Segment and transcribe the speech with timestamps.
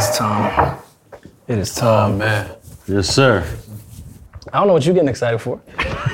[0.00, 0.78] is time.
[1.46, 2.18] It is time.
[2.18, 2.50] man.
[2.86, 3.44] Yes, sir.
[4.52, 5.60] I don't know what you're getting excited for.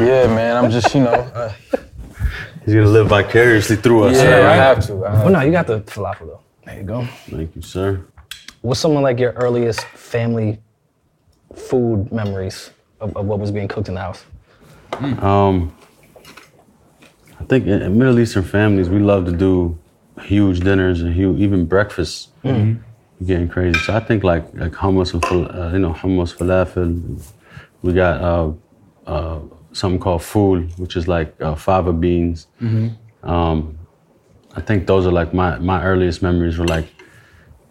[0.01, 0.57] Yeah, man.
[0.57, 1.13] I'm just, you know.
[1.13, 1.53] Uh,
[2.65, 4.17] He's gonna live vicariously through us.
[4.17, 4.49] yeah, sir.
[4.49, 5.07] I have to.
[5.07, 6.41] I have Well, no, you got the falafel though.
[6.65, 7.05] There you go.
[7.31, 8.05] Thank you, sir.
[8.63, 10.59] What's some of like your earliest family
[11.55, 14.25] food memories of, of what was being cooked in the house?
[15.23, 15.73] Um,
[17.39, 19.79] I think in, in Middle Eastern families, we love to do
[20.23, 22.29] huge dinners and huge, even breakfasts.
[22.45, 22.83] Mm-hmm.
[23.25, 23.79] Getting crazy.
[23.81, 27.23] So I think like like hummus and uh, you know hummus falafel.
[27.83, 28.53] We got uh,
[29.07, 29.41] uh,
[29.73, 32.47] something called fool, which is like uh, fava beans.
[32.61, 33.29] Mm-hmm.
[33.29, 33.79] Um,
[34.55, 36.87] I think those are like my my earliest memories were like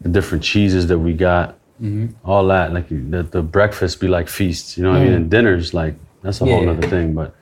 [0.01, 1.59] the different cheeses that we got.
[1.81, 2.07] Mm-hmm.
[2.23, 4.77] All that like the, the breakfast be like feasts.
[4.77, 5.13] You know what I mean?
[5.13, 6.63] And dinners like that's a whole.
[6.63, 6.71] Yeah.
[6.71, 7.13] other thing.
[7.13, 7.35] But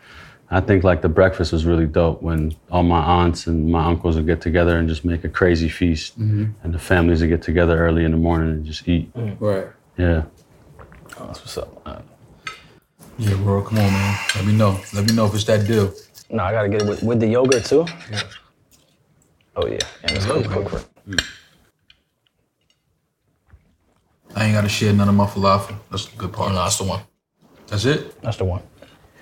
[0.53, 4.15] I think like the breakfast was really dope when all my aunts and my uncles
[4.17, 6.45] would get together and just make a crazy feast, Mm-hmm.
[6.63, 9.09] and the families would get together early in the morning and just eat.
[9.39, 9.67] Right.
[9.97, 10.23] Yeah.
[11.17, 12.05] Oh, that's what's up.
[13.17, 14.17] Yeah, bro, come on, man.
[14.35, 14.79] Let me know.
[14.93, 15.91] Let me know if it's that deal.
[16.29, 17.85] no, I gotta get it with, with the yogurt too.
[18.11, 18.21] Yeah.
[19.55, 20.41] Oh yeah, yeah let's go.
[20.43, 21.21] Go for it.
[24.35, 25.75] I ain't gotta share none of my falafel.
[25.91, 26.49] That's the good part.
[26.51, 27.01] No, that's the one.
[27.67, 28.19] That's it.
[28.21, 28.61] That's the one.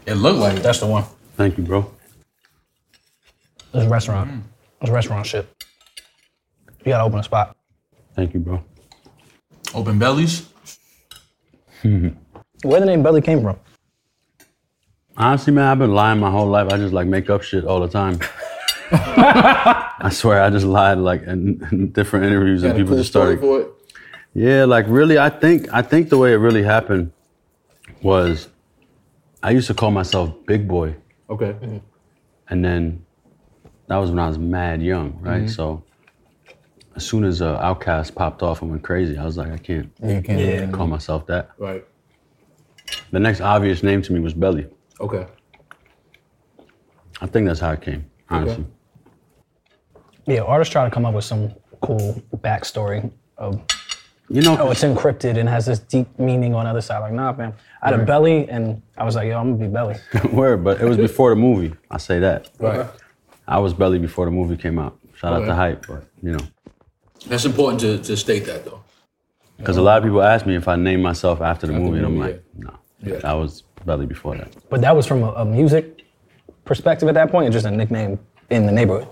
[0.06, 0.64] It looked like it.
[0.64, 1.04] That's the one.
[1.36, 1.92] Thank you, bro.
[3.72, 4.44] This restaurant.
[4.82, 5.48] This restaurant shit.
[6.80, 7.56] You gotta open a spot.
[8.16, 8.64] Thank you, bro.
[9.74, 10.50] Open bellies.
[12.64, 13.60] Where the name Belly came from?
[15.18, 16.72] Honestly, man, I've been lying my whole life.
[16.72, 18.20] I just like make up shit all the time.
[18.92, 23.38] I swear, I just lied like in, in different interviews, and people cool just story
[23.38, 23.42] started.
[23.42, 23.68] for it.
[24.34, 27.12] Yeah, like really, I think I think the way it really happened
[28.02, 28.48] was
[29.44, 30.96] I used to call myself Big Boy,
[31.32, 31.56] Okay.
[32.50, 33.06] and then
[33.88, 35.50] that was when I was mad young, right?
[35.50, 35.84] So
[36.96, 39.90] as soon as uh, OutKast popped off and went crazy, I was like, I can't
[40.04, 40.40] You can't.
[40.40, 40.72] Yeah.
[40.72, 41.52] call myself that.
[41.58, 41.86] Right.
[43.12, 44.68] The next obvious name to me was Belly.
[45.00, 45.26] Okay.
[47.22, 48.66] I think that's how it came, honestly.
[50.26, 53.62] Yeah, artists try to come up with some cool backstory of
[54.34, 57.00] You know, oh, it's encrypted and has this deep meaning on the other side.
[57.00, 57.54] Like, nah, man.
[57.82, 59.96] I had a belly and I was like, yo, I'm gonna be belly.
[60.34, 61.74] word, but it was before the movie.
[61.90, 62.50] I say that.
[62.60, 62.88] Right.
[63.48, 64.98] I was Belly before the movie came out.
[65.16, 65.48] Shout out Okay.
[65.48, 66.46] to hype, but you know,
[67.28, 68.82] That's important to, to state that though.
[69.58, 72.00] because a lot of people ask me if I name myself after the After movie,
[72.00, 73.20] the and I'm movie, like, no, Yeah.
[73.30, 74.56] I was Belly before that.
[74.70, 76.04] But that was from a, a music
[76.64, 78.18] perspective at that point, or just a nickname
[78.50, 79.08] in the neighborhood.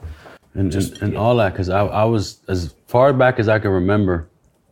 [0.54, 3.72] and, and, and all that because I, I was as far back as I can
[3.72, 4.29] remember.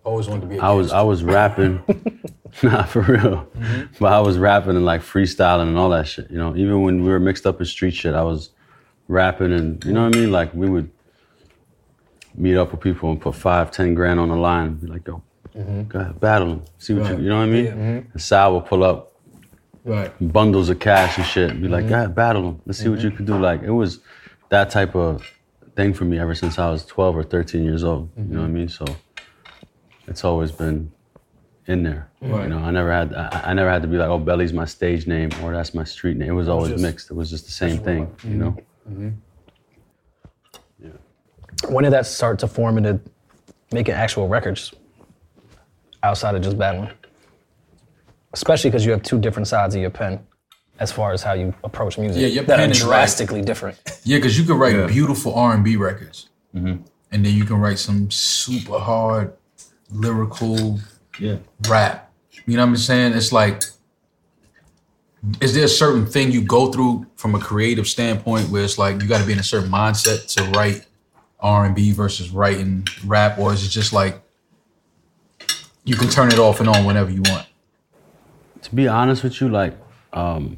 [0.07, 0.57] Always wanted to be.
[0.57, 1.83] A I was I was rapping,
[2.63, 3.83] nah for real, mm-hmm.
[3.99, 6.31] but I was rapping and like freestyling and all that shit.
[6.31, 8.51] You know, even when we were mixed up in street shit, I was
[9.09, 10.31] rapping and you know what I mean.
[10.31, 10.89] Like we would
[12.35, 15.05] meet up with people and put five, ten grand on the line, and be like,
[15.05, 15.21] yo,
[15.53, 15.83] mm-hmm.
[15.83, 17.17] go ahead, battle them, see what Right.
[17.17, 17.65] you, you know what I mean.
[17.65, 18.11] Mm-hmm.
[18.13, 19.11] And Sal would pull up
[19.83, 20.13] Right.
[20.21, 23.01] bundles of cash and shit, and be like, go ahead, battle them, let's see what
[23.01, 23.37] you could do.
[23.37, 23.99] Like it was
[24.47, 25.29] that type of
[25.75, 28.09] thing for me ever since I was 12 or 13 years old.
[28.17, 28.69] You know what I mean?
[28.69, 28.85] So
[30.07, 30.91] it's always been
[31.67, 32.09] in there.
[32.21, 32.43] Right.
[32.43, 34.65] You know, I never had I, I never had to be like, oh, Belly's my
[34.65, 36.29] stage name or that's my street name.
[36.29, 37.11] It was always just- mixed.
[37.11, 38.13] It was just the same thing.
[38.23, 38.57] You know.
[38.89, 39.07] Mm-hmm.
[40.83, 41.73] Mm-hmm.
[41.73, 42.99] When did that start to form into
[43.71, 44.73] making actual records
[46.03, 46.91] outside of just battling?
[48.33, 50.19] Especially because you have two different sides of your pen
[50.79, 53.41] as far as how you approach music Yeah, your that pen are is like- drastically
[53.41, 53.79] different.
[54.03, 56.81] Yeah, because you can write beautiful R and B records, mm-hmm.
[57.11, 59.33] and then you can write some super hard
[59.91, 60.79] lyrical
[61.19, 61.37] Yeah.
[61.67, 62.11] rap.
[62.45, 63.13] You know what I'm saying?
[63.13, 63.61] It's like,
[65.41, 69.01] is there a certain thing you go through from a creative standpoint where it's like
[69.01, 70.85] you got to be in a certain mindset to write
[71.39, 74.21] R and B versus writing rap, or is it just like
[75.83, 77.47] you can turn it off and on whenever you want?
[78.63, 79.77] To be honest with you, like,
[80.13, 80.57] um,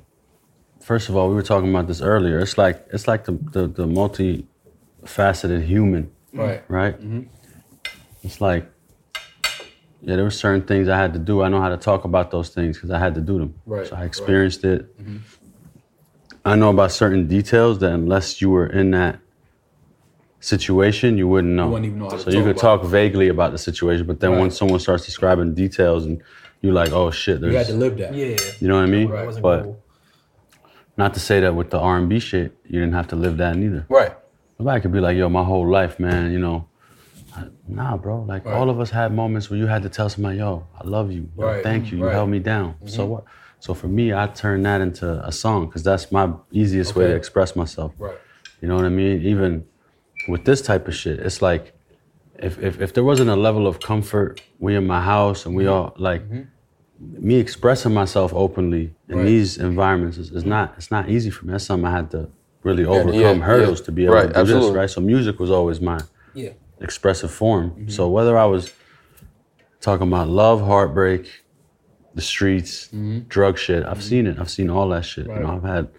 [0.80, 2.40] first of all, we were talking about this earlier.
[2.40, 6.12] It's like it's like the the, the multi-faceted human.
[6.34, 6.64] Right.
[6.68, 6.96] right?
[8.24, 8.70] It's like,
[10.02, 11.42] yeah, there were certain things I had to do.
[11.44, 13.54] I know how to talk about those things because I had to do them.
[13.66, 14.06] Right, So I right.
[14.06, 14.98] experienced it.
[15.02, 15.18] Mm-hmm.
[16.46, 19.20] I know about certain details that unless you were in that
[20.40, 21.68] situation, you wouldn't know.
[21.70, 24.20] wouldn't even know how to so you could about talk vaguely about the situation, but
[24.22, 24.40] then Right.
[24.40, 26.22] once someone starts describing details and
[26.62, 28.14] you're like, oh shit, there's, You had to live that.
[28.14, 28.38] Yeah.
[28.60, 29.10] you know what I mean?
[29.10, 29.42] Right.
[29.42, 29.84] But cool.
[30.98, 33.86] not to say that with the R&B shit, you didn't have to live that neither.
[33.90, 34.14] Right.
[34.58, 36.68] Nobody could be like, yo, my whole life, man, you know.
[37.68, 38.22] Nah, bro.
[38.24, 38.56] Like Right.
[38.56, 41.30] all of us had moments where you had to tell somebody, yo, I love you.
[41.38, 41.64] Yo, Right.
[41.64, 41.98] Thank you.
[41.98, 42.10] You Right.
[42.10, 42.16] Mm-hmm.
[42.18, 42.76] held me down.
[42.86, 43.12] So mm-hmm.
[43.12, 43.24] what?
[43.60, 47.16] So for me, I turned that into a song because that's my easiest way to
[47.16, 47.94] express myself.
[48.00, 48.18] Right.
[48.62, 49.22] You know what I mean?
[49.22, 49.66] Even
[50.28, 51.74] with this type of shit, it's like
[52.38, 55.64] if, if if there wasn't a level of comfort, we in my house and we
[55.66, 55.74] mm-hmm.
[55.74, 56.44] all like mm-hmm.
[57.28, 59.26] me expressing myself openly in Right.
[59.26, 61.52] these environments is, is not it's not easy for me.
[61.52, 62.30] That's something I had to
[62.64, 63.86] really overcome yeah, hurdles yeah.
[63.86, 64.70] to be able Right, to do absolutely.
[64.70, 64.90] this, right?
[64.90, 66.00] So music was always my
[66.34, 66.52] Yeah.
[66.82, 67.90] Expressive form.
[67.90, 68.72] So whether I was
[69.82, 71.30] talking about love, heartbreak,
[72.16, 72.90] the streets,
[73.28, 74.40] drug shit, I've seen it.
[74.40, 75.28] I've seen all that shit.
[75.28, 75.90] You know, I've had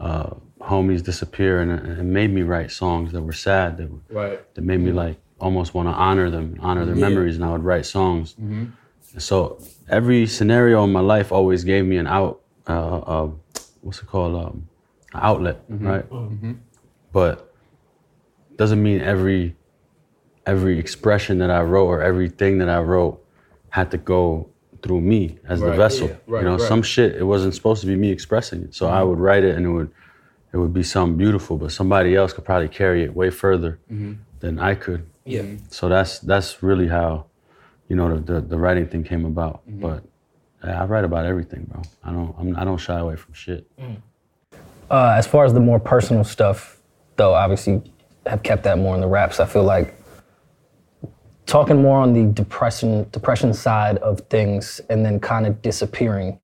[0.00, 4.54] uh, homies disappear and it made me write songs that were sad, that were, Right.
[4.54, 7.64] that made me like almost want to honor them, honor their memories, and I would
[7.64, 8.36] write songs.
[9.18, 9.58] So
[9.88, 13.30] every scenario in my life always gave me an out, uh, uh,
[13.82, 14.68] what's it called, um,
[15.14, 16.04] an outlet, right?
[17.12, 17.52] But
[18.56, 19.56] doesn't mean every
[20.46, 23.24] every expression that I wrote or everything that I wrote
[23.70, 24.48] had to go
[24.82, 26.08] through me as the vessel.
[26.08, 26.68] yeah, right, you know, right.
[26.68, 28.74] some shit it wasn't supposed to be me expressing it.
[28.74, 29.10] So I mm-hmm.
[29.10, 29.90] would write it and it would
[30.52, 34.14] it would be something beautiful, but somebody else could probably carry it way further mm-hmm.
[34.40, 35.06] than I could.
[35.24, 35.42] Yeah.
[35.42, 35.64] Mm-hmm.
[35.70, 37.26] So that's that's really how,
[37.88, 39.62] you know, the the, the writing thing came about.
[39.66, 40.04] But
[40.64, 41.82] yeah, I write about everything, bro.
[42.04, 43.66] I don't I'm, I don't shy away from shit.
[43.78, 43.96] Mm.
[44.90, 46.78] Uh, as far as the more personal stuff,
[47.16, 47.82] though, obviously
[48.26, 49.40] have kept that more in the raps.
[49.40, 49.94] I feel like
[51.52, 56.40] talking more on the depression depression side of things and then kind of disappearing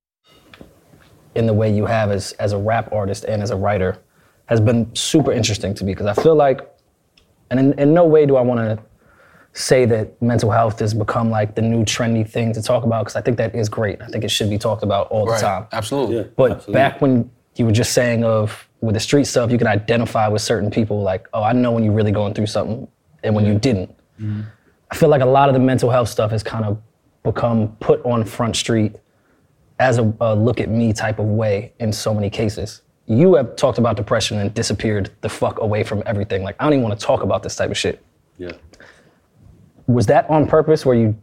[1.35, 3.97] in the way you have as as a rap artist and as a writer
[4.49, 6.61] has been super interesting to me because I feel like,
[7.51, 8.79] and in, in no way do I want to
[9.55, 13.17] say that mental health has become like the new trendy thing to talk about because
[13.17, 14.03] I think that is great.
[14.03, 15.67] I think it should be talked about all the time.
[15.73, 16.31] Absolutely.
[16.37, 20.29] But back when you were just saying of with the street stuff, you can identify
[20.29, 22.87] with certain people like, oh, I know when you're really going through something
[23.23, 23.91] and when you didn't.
[24.21, 24.43] Mm-hmm.
[24.91, 26.81] I feel like a lot of the mental health stuff has kind of
[27.23, 28.97] become put on front street
[29.79, 32.83] as a, a look at me type of way in so many cases.
[33.07, 36.43] You have talked about depression and disappeared the fuck away from everything.
[36.43, 38.05] Like, I don't even want to talk about this type of shit.
[38.37, 38.53] Yeah.
[39.87, 41.17] Was that on purpose where you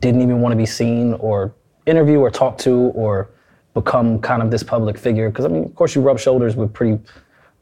[0.00, 1.54] didn't even want to be seen or
[1.86, 3.30] interview or talk to or
[3.74, 5.28] become kind of this public figure?
[5.28, 7.02] Because, I mean, of course, you rub shoulders with pretty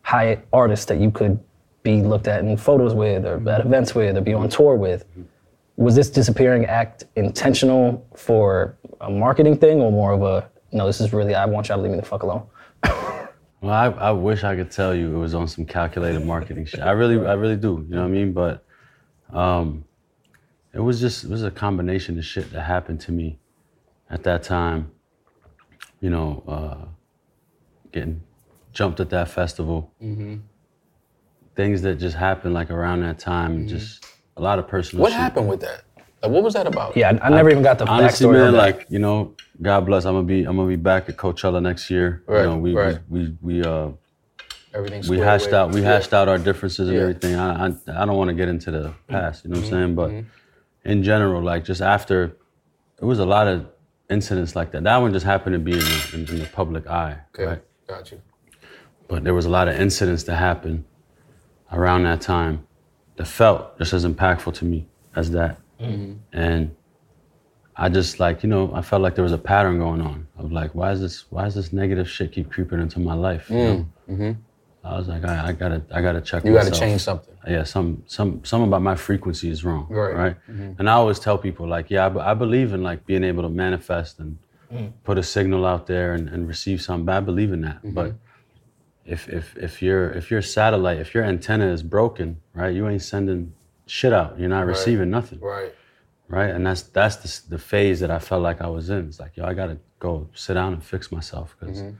[0.02, 1.38] high artists that you could
[1.82, 5.04] be looked at in photos with or at events with or be on tour with.
[5.76, 11.00] Was this disappearing act intentional for a marketing thing or more of a, no, this
[11.00, 12.46] is really, I want y'all to leave me the fuck alone?
[13.62, 16.80] Well, I, I wish I could tell you it was on some calculated marketing shit.
[16.80, 17.84] I really, I really do.
[17.88, 18.32] You know what I mean?
[18.32, 18.64] But
[19.32, 19.84] um,
[20.72, 23.38] it was just, it was a combination of shit that happened to me
[24.08, 24.90] at that time.
[26.00, 26.86] You know, uh,
[27.92, 28.22] getting
[28.72, 29.92] jumped at that festival.
[31.60, 34.06] Things that just happened like around that time, and just
[34.38, 35.02] a lot of personal.
[35.02, 35.20] What shit.
[35.20, 35.82] happened with that?
[36.22, 36.96] Like, what was that about?
[36.96, 40.06] Yeah, I, I never even got the Honestly, backstory man, like you know, God bless.
[40.06, 42.22] I'm gonna be, I'm gonna be back at Coachella next year.
[42.26, 42.98] Right, You know, we, right.
[43.10, 43.88] we, we, we uh,
[44.72, 45.58] Everything's we hashed away.
[45.58, 45.88] out we Yeah.
[45.88, 47.02] hashed out our differences and Yeah.
[47.02, 47.34] everything.
[47.34, 49.74] I, I I don't want to get into the past, you know what Mm-hmm.
[49.74, 50.24] I'm saying?
[50.24, 52.36] But in general, like just after,
[53.02, 53.66] it was a lot of
[54.08, 54.84] incidents like that.
[54.84, 57.62] That one just happened to be in the, in, in the public eye, Okay, right?
[57.86, 58.18] got you.
[59.08, 60.84] But there was a lot of incidents that happened
[61.72, 62.66] around that time
[63.16, 64.86] that felt just as impactful to me
[65.16, 66.12] as that, Mm-hmm.
[66.32, 66.70] and
[67.74, 70.52] I just like you know I felt like there was a pattern going on of
[70.52, 73.48] like why is this why is this negative shit keep creeping into my life?
[73.48, 74.36] You know?
[74.84, 76.42] I was like I, I gotta I gotta check.
[76.42, 76.54] Mm, mm-hmm.
[76.56, 77.34] You got to change something.
[77.46, 80.14] yeah, some some some about my frequency is wrong, Right.
[80.14, 80.36] right?
[80.78, 83.48] And I always tell people like, yeah, I, I believe in like being able to
[83.50, 84.36] manifest and
[85.04, 87.04] put a signal out there and, and receive something.
[87.06, 87.78] But I believe in that.
[87.94, 88.14] But
[89.10, 93.02] if if if your if your satellite, if your antenna is broken, right, you ain't
[93.02, 93.52] sending
[93.86, 94.38] shit out.
[94.38, 95.74] You're not receiving nothing, Right.
[96.28, 96.50] right?
[96.50, 99.08] And that's that's the, the phase that I felt like I was in.
[99.08, 101.96] It's like, yo, I gotta go sit down and fix myself because mm-hmm.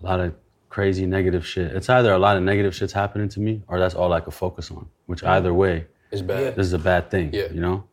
[0.00, 0.34] a lot of
[0.68, 1.72] crazy negative shit.
[1.72, 4.34] It's either a lot of negative shit's happening to me or that's all I could
[4.34, 4.86] focus on.
[5.06, 6.54] Which either way, It's bad.
[6.54, 7.32] this is a bad thing.
[7.32, 7.50] Yeah.
[7.52, 7.84] You know?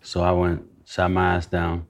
[0.00, 1.86] So I went, sat my ass down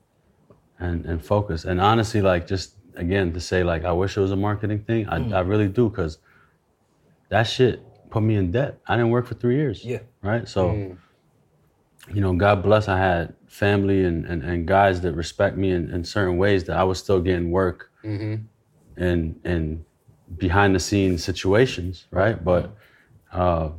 [0.81, 1.65] and and focused.
[1.65, 5.09] And honestly, like just again to say like I wish it was a marketing thing.
[5.09, 5.33] I, hmm.
[5.33, 6.19] I really do because
[7.28, 8.81] that shit put me in debt.
[8.87, 9.85] I didn't work for three years.
[9.85, 10.00] Yeah.
[10.23, 10.47] Right?
[10.47, 12.14] So hmm.
[12.14, 15.90] you know, God bless I had family and, and, and guys that respect me in,
[15.90, 18.43] in certain ways that I was still getting work mm-hmm.
[19.02, 19.85] in in
[20.37, 22.43] behind the scenes situations, right?
[22.45, 22.76] But
[23.33, 23.71] uh,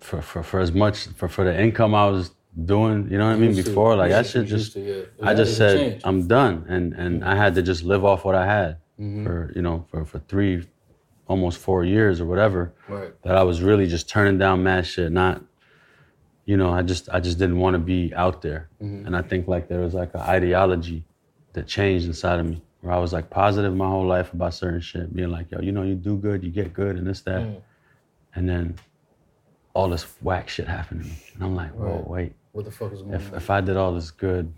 [0.00, 2.32] for, for for as much for, for the income I was
[2.64, 5.28] doing, you know what I mean, before, like that should just, to, yeah.
[5.28, 6.06] I just said changed.
[6.06, 8.78] I'm done and and I had to just live off what I had
[9.24, 10.66] for, you know, for for three
[11.28, 12.72] almost four years or whatever.
[12.88, 13.12] Right.
[13.22, 15.42] That I was really just turning down mad shit, not
[16.46, 18.68] you know, I just I just didn't want to be out there.
[18.80, 21.04] And I think like there was like an ideology
[21.54, 24.80] that changed inside of me where I was like positive my whole life about certain
[24.80, 27.42] shit, being like, yo, you know, you do good, you get good, and this, that.
[28.36, 28.76] And then
[29.74, 31.16] all this whack shit happened to me.
[31.34, 32.08] And I'm like, whoa, Right.
[32.08, 32.32] wait.
[32.56, 33.36] What the fuck is going If, on?
[33.36, 34.50] if I did all this good,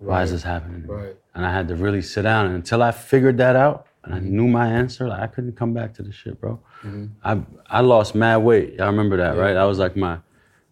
[0.00, 0.86] why is this happening?
[0.86, 1.16] Right.
[1.34, 2.44] And I had to really sit down.
[2.44, 4.36] And until I figured that out and I mm-hmm.
[4.36, 6.60] knew my answer, like I couldn't come back to the shit, bro.
[6.82, 7.06] Mm-hmm.
[7.24, 7.40] I
[7.78, 8.74] I lost mad weight.
[8.74, 9.56] Y'all remember that, right?
[9.56, 10.18] I was like my,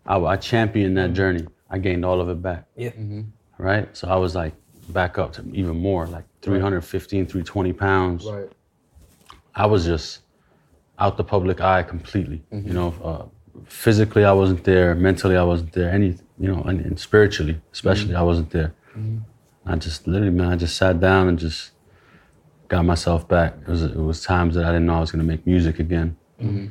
[0.05, 1.15] I, I championed that mm-hmm.
[1.15, 1.47] journey.
[1.71, 2.91] I gained all of it back, Yeah.
[3.57, 3.89] right?
[3.97, 4.53] So I was like
[4.91, 8.27] back up to even more, like 315, 320 pounds.
[8.27, 8.51] Right.
[9.55, 10.21] I was just
[10.99, 12.43] out the public eye completely.
[12.53, 16.81] You know, uh, physically I wasn't there, mentally I wasn't there, any you know, and,
[16.81, 18.17] and spiritually especially mm-hmm.
[18.19, 18.75] I wasn't there.
[18.97, 19.19] Mm-hmm.
[19.67, 21.73] I just literally, man, I just sat down and just
[22.69, 23.55] got myself back.
[23.63, 26.17] It was it was times that I didn't know I was gonna make music again.
[26.41, 26.67] Mm-hmm.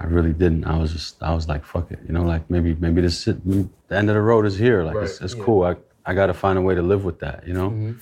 [0.00, 0.64] I really didn't.
[0.64, 3.38] I was just I was like, fuck it, you know, like maybe maybe this is-
[3.44, 4.82] maybe the end of the road is here.
[4.84, 5.24] Like it's, Right.
[5.24, 5.64] it's cool.
[5.64, 5.76] I
[6.06, 7.94] I got to find a way to live with that, you know.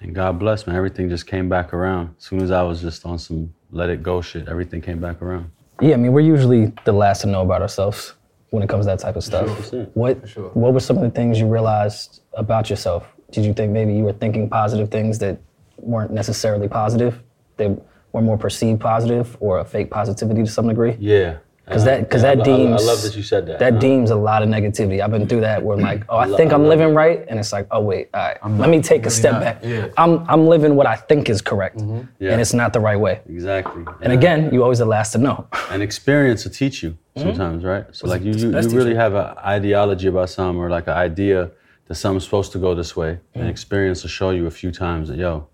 [0.00, 0.76] And God bless, man.
[0.76, 2.14] Everything just came back around.
[2.18, 5.20] As soon as I was just on some let it go shit, everything came back
[5.22, 5.50] around.
[5.82, 8.14] Yeah, I mean, we're usually the last to know about ourselves
[8.50, 9.48] when it comes to that type of stuff.
[9.48, 9.90] 100%.
[9.94, 10.50] What sure.
[10.50, 13.08] What were some of the things you realized about yourself?
[13.32, 15.40] Did you think maybe you were thinking positive things that
[15.78, 17.20] weren't necessarily positive?
[17.56, 17.76] They
[18.12, 20.96] were more perceived positive, or a fake positivity to some degree?
[21.00, 21.38] Yeah.
[21.64, 23.58] Because that, uh, because Yeah, that I, I- deems I love that you said that.
[23.60, 25.00] That Uh, deems a lot of negativity.
[25.00, 25.86] I've been through that where I'm mm.
[25.86, 28.38] like, oh, I think I I'm living right, and it's like, oh wait, all right,
[28.58, 29.40] let me take a step not.
[29.40, 29.58] back.
[29.62, 29.88] Yeah.
[29.96, 32.00] I'm I'm living what I think is correct, mm-hmm.
[32.18, 32.32] Yeah.
[32.32, 33.20] and it's not the right way.
[33.28, 33.84] Exactly.
[34.00, 35.46] And again, you always the last to know.
[35.70, 37.28] and experience will teach you mm-hmm.
[37.28, 37.84] sometimes, right?
[37.92, 41.50] So like you, you, you really have an ideology about something or like an idea
[41.86, 43.50] that something's supposed to go this way, and mm.
[43.50, 45.46] experience will show you a few times that yo,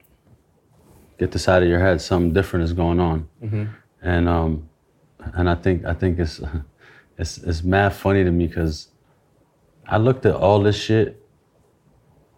[1.18, 3.64] get this out of your head, something different is going on, mm-hmm.
[4.02, 4.67] and um,
[5.35, 6.40] and I think I think it's
[7.18, 8.88] it's it's mad funny to me because
[9.87, 11.23] I looked at all this shit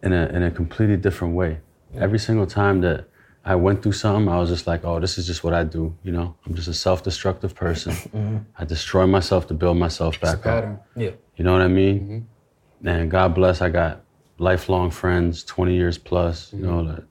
[0.03, 1.59] in a in a completely different way.
[1.95, 3.07] Every single time that
[3.43, 5.95] I went through something, I was just like, oh, this is just what I do.
[6.03, 7.93] You know, I'm just a self-destructive person.
[8.11, 8.37] Mm-hmm.
[8.57, 10.43] I destroy myself to build myself back up.
[10.43, 10.79] Pattern.
[10.95, 11.11] Yeah.
[11.37, 11.99] You know what I mean?
[11.99, 12.87] Mm-hmm.
[12.87, 14.03] And God bless, I got
[14.37, 16.67] lifelong friends, 20 years plus, you mm-hmm.
[16.67, 17.03] know, that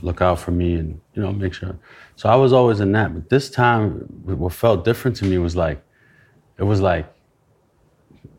[0.00, 1.78] look out for me and, you know, make sure.
[2.16, 3.14] So I was always in that.
[3.14, 3.90] But this time,
[4.24, 5.82] what felt different to me was like,
[6.58, 7.06] it was like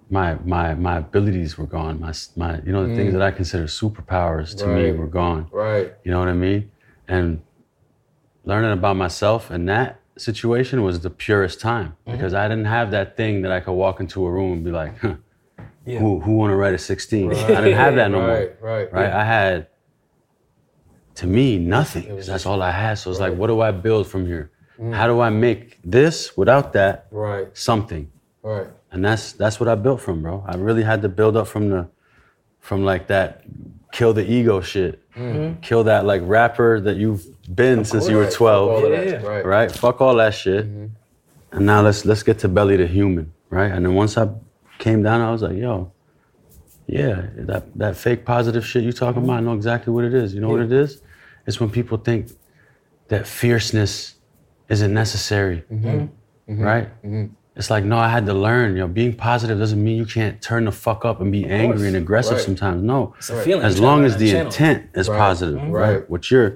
[0.09, 1.99] my my my abilities were gone.
[1.99, 3.13] My my you know the things mm.
[3.13, 5.47] that I consider superpowers to me were gone.
[5.51, 5.93] Right.
[6.03, 6.71] You know what I mean?
[7.07, 7.41] And
[8.43, 12.11] learning about myself in that situation was the purest time mm-hmm.
[12.11, 14.71] because I didn't have that thing that I could walk into a room and be
[14.71, 15.15] like, huh,
[15.85, 17.31] who who want to write a 16?
[17.31, 18.29] I didn't have that no more.
[18.29, 18.61] Right.
[18.61, 18.93] Right.
[18.93, 19.11] Right?
[19.11, 19.67] I had
[21.19, 22.05] to me nothing.
[22.07, 22.93] 'cause that's all I had.
[22.97, 24.45] So it's like, what do I build from here?
[24.79, 24.93] Mm.
[24.93, 27.47] How do I make this without that Right.
[27.53, 28.09] something?
[28.43, 28.67] Right.
[28.91, 30.43] And that's that's what I built from, bro.
[30.47, 31.87] I really had to build up from the
[32.61, 33.43] from like that
[33.91, 34.93] kill the ego shit.
[35.15, 35.21] Mm.
[35.33, 35.61] Mm-hmm.
[35.61, 37.23] Kill that like rapper that you've
[37.53, 38.31] been since you were Right.
[38.41, 38.89] 12 All.
[38.89, 39.21] Yeah.
[39.33, 39.45] Right.
[39.45, 39.71] right?
[39.71, 40.65] Fuck all that shit.
[40.65, 40.85] Mm-hmm.
[41.55, 43.71] And now let's let's get to belly to human, right?
[43.71, 44.29] And then once I
[44.77, 45.91] came down, I was like, yo,
[46.91, 50.33] yeah, that that fake positive shit you talking about, I know exactly what it is.
[50.33, 51.01] You know what it is?
[51.45, 52.31] It's when people think
[53.09, 54.15] that fierceness
[54.69, 55.87] isn't necessary, mm-hmm.
[55.87, 56.51] Mm-hmm.
[56.53, 56.63] Mm-hmm.
[56.63, 56.89] right?
[57.55, 58.71] It's like, no, I had to learn.
[58.75, 61.87] You know, being positive doesn't mean you can't turn the fuck up and be angry
[61.87, 62.45] and aggressive Right.
[62.45, 62.81] sometimes.
[62.83, 63.65] No, It's a feeling.
[63.65, 64.45] as long as the channel.
[64.47, 65.17] intent is Right.
[65.17, 65.71] positive, Mhm.
[65.71, 65.93] right?
[65.95, 66.09] Right.
[66.09, 66.55] What you're,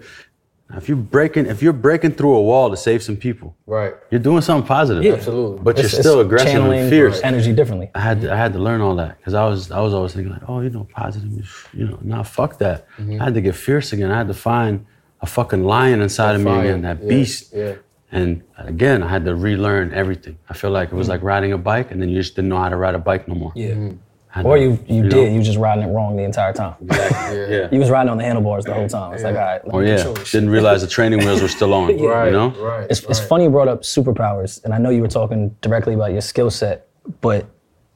[0.76, 3.94] if you're breaking, if you're breaking through a wall to save some people, Right.
[4.10, 5.04] you're doing something positive.
[5.04, 5.14] Yeah.
[5.14, 5.60] Absolutely.
[5.62, 7.22] But you're still it's aggressive and fierce.
[7.24, 7.92] energy differently.
[7.94, 10.14] I had to, I had to learn all that because I was I was always
[10.14, 12.88] thinking like, oh, you know, positive, you know, nah, fuck that.
[12.98, 13.22] Mm-hmm.
[13.22, 14.10] I had to get fierce again.
[14.12, 14.86] I had to find
[15.22, 16.62] a fucking lion inside of me Fire.
[16.66, 17.54] again, that Yeah, beast.
[17.54, 17.76] Yeah.
[18.12, 20.38] And again, I had to relearn everything.
[20.50, 22.58] I feel like it was like riding a bike, and then you just didn't know
[22.60, 23.52] how to ride a bike no more.
[23.56, 23.74] Yeah.
[23.74, 23.98] I had
[24.44, 25.10] Or to- you you, know?
[25.10, 25.32] did.
[25.32, 26.76] You was just riding it wrong the entire time.
[26.82, 27.34] yeah.
[27.48, 27.68] yeah.
[27.72, 29.14] You was riding on the handlebars the whole time.
[29.14, 31.74] It's like, all right, let Oh yeah, control didn't realize the training wheels were still
[31.74, 31.88] on.
[32.00, 32.26] Right.
[32.28, 32.50] You know?
[32.52, 32.88] Right.
[32.90, 36.12] It's, it's funny you brought up superpowers, and I know you were talking directly about
[36.12, 36.88] your skill set,
[37.22, 37.46] but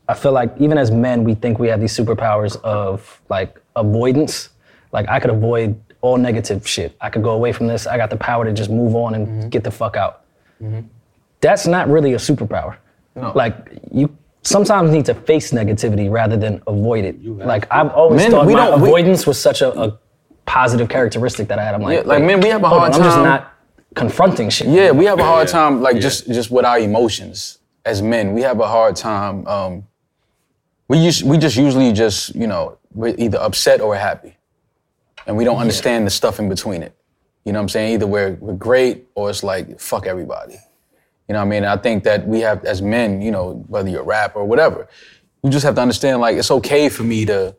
[0.08, 4.50] I feel like even as men, we think we have these superpowers of like avoidance.
[4.91, 6.96] Like I could avoid all negative shit.
[7.01, 7.88] I could go away from this.
[7.88, 9.50] I got the power to just move on and Mm-hmm.
[9.50, 10.22] get the fuck out.
[11.41, 12.77] That's not really a superpower.
[13.15, 13.32] No.
[13.36, 13.56] Like
[13.91, 14.15] you
[14.48, 17.24] sometimes we need to face negativity rather than avoid it.
[17.25, 20.00] Like I've always Men, thought we my don't- we- avoidance was such a, a
[20.46, 21.75] positive characteristic that I had.
[21.75, 23.25] I'm like, Yeah, like, wait, man, we have a hold hard on, I'm just time-
[23.25, 23.54] not
[23.96, 24.68] confronting shit.
[24.68, 25.51] Yeah, we have a hard Yeah.
[25.54, 26.01] time, like Yeah.
[26.08, 28.34] just just with our emotions as men.
[28.34, 29.46] We have a hard time.
[29.48, 29.84] Um,
[30.88, 34.38] we us- we just usually just you know we're either upset or happy,
[35.25, 36.94] and we don't understand the stuff in between it.
[37.44, 37.94] You know what I'm saying?
[37.96, 40.58] Either we're we're great or it's like fuck everybody.
[41.27, 41.65] You know what I mean?
[41.65, 44.88] I think that we have as men, you know, whether you're a rapper or whatever,
[45.43, 47.55] you just have to understand like it's okay for me to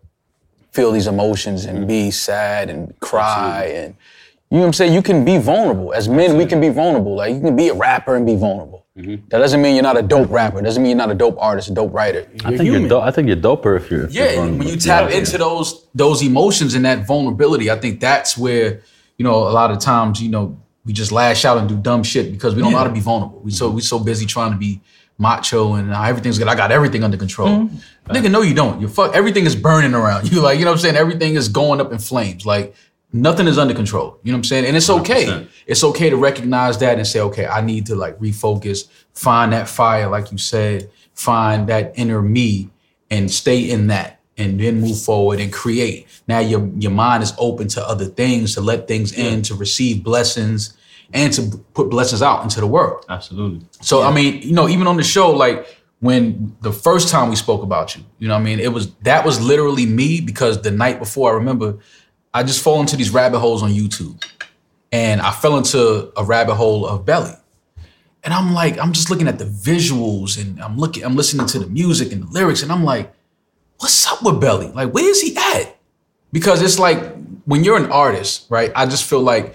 [0.72, 2.10] feel these emotions and be mm-hmm.
[2.10, 3.94] sad and cry and
[4.50, 4.94] you know what I'm saying?
[4.94, 5.92] You can be vulnerable.
[5.92, 7.14] As men, we can be vulnerable.
[7.16, 8.86] Like you can be a rapper and be vulnerable.
[8.96, 9.26] Mm-hmm.
[9.28, 10.62] That doesn't mean you're not a dope rapper.
[10.62, 12.26] Doesn't mean you're not a dope artist, a dope writer.
[12.44, 12.80] I think human.
[12.80, 14.04] you're do- I think you're doper if you're.
[14.04, 15.18] If you're Yeah, when you tap Yeah.
[15.18, 18.80] into those those emotions and that vulnerability, I think that's where
[19.18, 20.56] you know a lot of times you know
[20.88, 22.98] we just lash out and do dumb shit because we don't know how to be
[22.98, 23.40] vulnerable.
[23.40, 24.80] We so we so busy trying to be
[25.18, 26.48] macho and everything's good.
[26.48, 27.48] I got everything under control.
[27.48, 28.10] Mm-hmm.
[28.10, 28.80] Nigga, no, you don't.
[28.80, 29.14] You fuck.
[29.14, 30.40] Everything is burning around you.
[30.48, 30.96] Like you know what I'm saying.
[30.96, 32.46] Everything is going up in flames.
[32.46, 32.74] Like
[33.12, 34.18] nothing is under control.
[34.22, 34.64] You know what I'm saying.
[34.64, 35.26] And it's okay.
[35.26, 35.48] 100%.
[35.66, 39.68] It's okay to recognize that and say, okay, I need to like refocus, find that
[39.68, 42.70] fire, like you said, find that inner me,
[43.10, 46.06] and stay in that, and then move forward and create.
[46.28, 50.02] Now your your mind is open to other things, to let things in, to receive
[50.02, 50.76] blessings,
[51.12, 53.04] and to put blessings out into the world.
[53.08, 53.66] Absolutely.
[53.82, 55.66] So I mean, you know, even on the show, like
[56.00, 58.94] when the first time we spoke about you, you know, what I mean, it was
[59.02, 61.78] that was literally me because the night before, I remember,
[62.32, 64.22] I just fall into these rabbit holes on YouTube,
[64.92, 67.34] and I fell into a rabbit hole of Belly,
[68.22, 71.58] and I'm like, I'm just looking at the visuals, and I'm looking, I'm listening to
[71.58, 73.12] the music and the lyrics, and I'm like,
[73.78, 74.68] what's up with Belly?
[74.68, 75.76] Like, where is he at?
[76.32, 77.00] Because it's like
[77.44, 78.70] when you're an artist, right?
[78.74, 79.54] I just feel like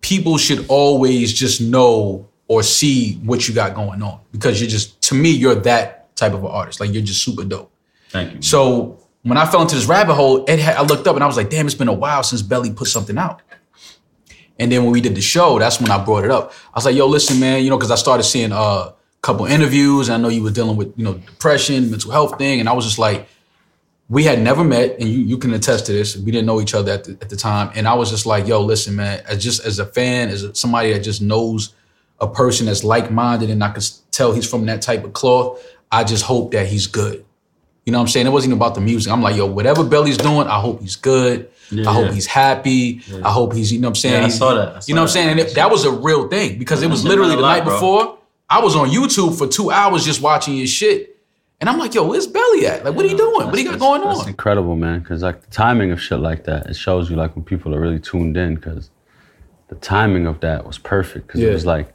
[0.00, 5.00] people should always just know or see what you got going on because you're just
[5.02, 7.72] to me you're that type of an artist like you're just super dope
[8.10, 8.42] Thank you.
[8.42, 11.26] so when i fell into this rabbit hole it had, i looked up and i
[11.26, 13.42] was like damn it's been a while since belly put something out
[14.58, 16.84] and then when we did the show that's when i brought it up i was
[16.84, 20.14] like yo listen man you know because i started seeing uh, a couple interviews and
[20.14, 22.84] i know you were dealing with you know depression mental health thing and i was
[22.84, 23.28] just like
[24.08, 26.16] we had never met, and you you can attest to this.
[26.16, 28.46] We didn't know each other at the, at the time, and I was just like,
[28.46, 29.22] "Yo, listen, man.
[29.26, 31.74] As just as a fan, as a, somebody that just knows
[32.20, 35.60] a person that's like minded, and I can tell he's from that type of cloth.
[35.90, 37.24] I just hope that he's good.
[37.84, 38.26] You know what I'm saying?
[38.26, 39.12] It wasn't even about the music.
[39.12, 41.48] I'm like, yo, whatever Belly's doing, I hope he's good.
[41.72, 42.12] I hope yeah.
[42.12, 43.00] he's happy.
[43.24, 44.20] I hope he's, you know what I'm saying?
[44.22, 44.76] Yeah, I saw that.
[44.76, 45.28] I you know what I'm saying?
[45.30, 45.50] And that.
[45.50, 47.74] it, that was a real thing because it was literally the lot, night bro.
[47.74, 48.18] before.
[48.48, 51.15] I was on YouTube for two hours just watching his shit.
[51.60, 52.84] And I'm like, yo, where's Belly at?
[52.84, 53.46] Like, what are you doing?
[53.46, 54.28] What do you got That's- going That's on?
[54.28, 55.00] incredible, man.
[55.00, 57.80] Because like the timing of shit like that, it shows you like when people are
[57.80, 58.56] really tuned in.
[58.56, 58.90] Because
[59.68, 61.26] the timing of that was perfect.
[61.28, 61.48] Because Yeah.
[61.50, 61.92] it was like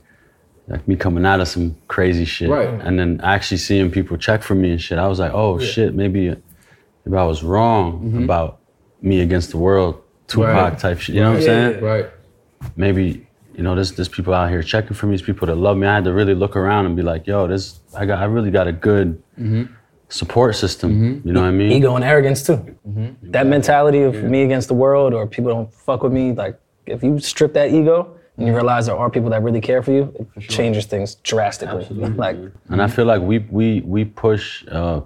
[0.67, 2.69] like me coming out of some crazy shit, Right.
[2.69, 4.97] and then actually seeing people check for me and shit.
[4.97, 6.33] I was like, oh shit, maybe
[7.05, 8.59] maybe I was wrong about
[9.01, 10.57] me against the world, Tupac Mm-hmm.
[10.57, 10.79] Right.
[10.79, 11.15] type shit.
[11.15, 11.81] You know what I'm saying?
[11.83, 12.05] Right.
[12.75, 15.11] maybe you know there's there's people out here checking for me.
[15.11, 15.87] There's people that love me.
[15.87, 18.51] I had to really look around and be like, yo, this I got I really
[18.51, 19.63] got a good mm-hmm.
[20.09, 20.91] support system.
[20.91, 21.27] Mm-hmm.
[21.27, 21.71] You know what I mean?
[21.71, 22.57] Ego and arrogance too.
[22.87, 23.31] Mm-hmm.
[23.31, 26.31] That mentality of me against the world or people don't fuck with me.
[26.31, 29.83] Like if you strip that ego and you realize there are people that really care
[29.83, 31.87] for you, it changes things drastically.
[32.15, 32.37] Like
[32.69, 35.01] And I feel like we we we push uh,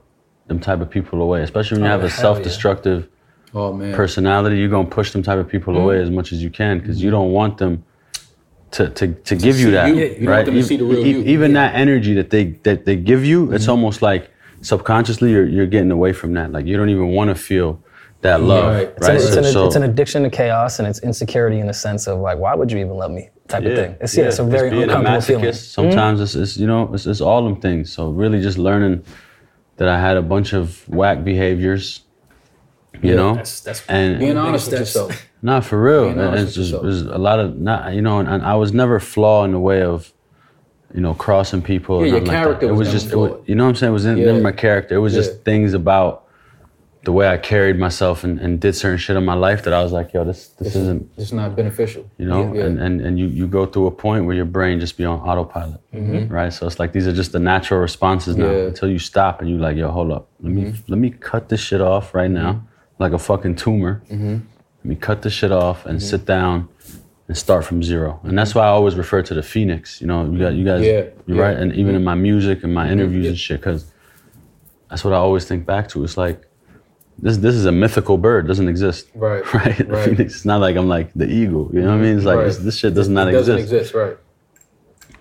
[0.48, 3.10] them type of people away, especially when you oh, have a self-destructive
[3.56, 3.96] Oh man.
[3.96, 4.58] personality.
[4.58, 7.10] You're gonna push them type of people away as much as you can because you
[7.10, 7.84] don't want them
[8.76, 9.96] to to, to give you that, you.
[9.96, 10.38] You right?
[10.38, 11.20] want them to Even- see the real you.
[11.24, 13.72] Even that energy that they that they give you, it's mm-hmm.
[13.72, 14.30] almost like
[14.62, 16.52] subconsciously you're you're getting away from that.
[16.52, 17.82] Like you don't even want to feel
[18.22, 18.94] that love, Right.
[19.02, 19.16] right?
[19.16, 21.60] It's it's, an, it's, So- an, so- it's an addiction to chaos and it's insecurity
[21.60, 23.30] in the sense of like, why would you even love me?
[23.48, 23.96] Type of thing.
[24.02, 25.54] It's yeah, it's a very being uncomfortable masochist, feeling.
[25.54, 26.24] Sometimes mm-hmm.
[26.24, 27.94] it's, it's you know it's, it's all them things.
[27.94, 29.04] So really, just learning
[29.78, 32.02] that I had a bunch of whack behaviors,
[33.02, 35.28] you know, that's- that's and Being honest with yourself.
[35.42, 36.06] Not for real.
[36.06, 36.84] Being honest It's just yourself.
[36.84, 39.60] there's a lot of not you know, and, and I was never flaw in the
[39.60, 40.12] way of,
[40.94, 42.00] you know, crossing people.
[42.02, 42.44] Yeah, your nothing like that.
[42.44, 43.50] character It was was never just it was, flawed.
[43.50, 43.90] you know what I'm saying.
[43.92, 44.26] It was in, Yeah.
[44.26, 44.96] never my character.
[44.96, 45.20] It was Yeah.
[45.22, 46.24] just things about
[47.04, 49.84] the way I carried myself and, and did certain shit in my life that I
[49.84, 52.04] was like, yo, this this isn't It's not beneficial.
[52.18, 52.64] you know Yeah.
[52.64, 55.20] and, and and you you go through a point where your brain just be on
[55.20, 55.80] autopilot
[56.32, 58.58] right so it's like these are just the natural responses now Mm-hmm.
[58.62, 58.68] Yeah.
[58.70, 61.60] until you stop and you like yo hold up let me let me cut this
[61.60, 62.66] shit off right now Mm-hmm.
[63.00, 66.08] Like a fucking tumor let me cut the shit off and Mm-hmm.
[66.10, 66.68] sit down
[67.28, 70.20] and start from zero and that's why i always refer to the phoenix you know
[70.32, 71.10] you got you guys Yeah, you're yeah.
[71.10, 71.40] Mm-hmm.
[71.40, 73.30] right and even in my music and my interviews yeah.
[73.32, 73.92] and shit because
[74.90, 76.40] that's what i always think back to it's like
[77.18, 80.06] this this is a mythical bird doesn't exist Right, right, The right.
[80.06, 82.38] phoenix it's not like i'm like the eagle you know what i mean it's like
[82.38, 82.46] Right.
[82.46, 84.18] this, this shit does not it doesn't exist exist, right?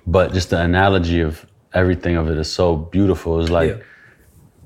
[0.06, 3.40] but just the analogy of everything of it is so beautiful.
[3.40, 3.82] It's like, Yeah.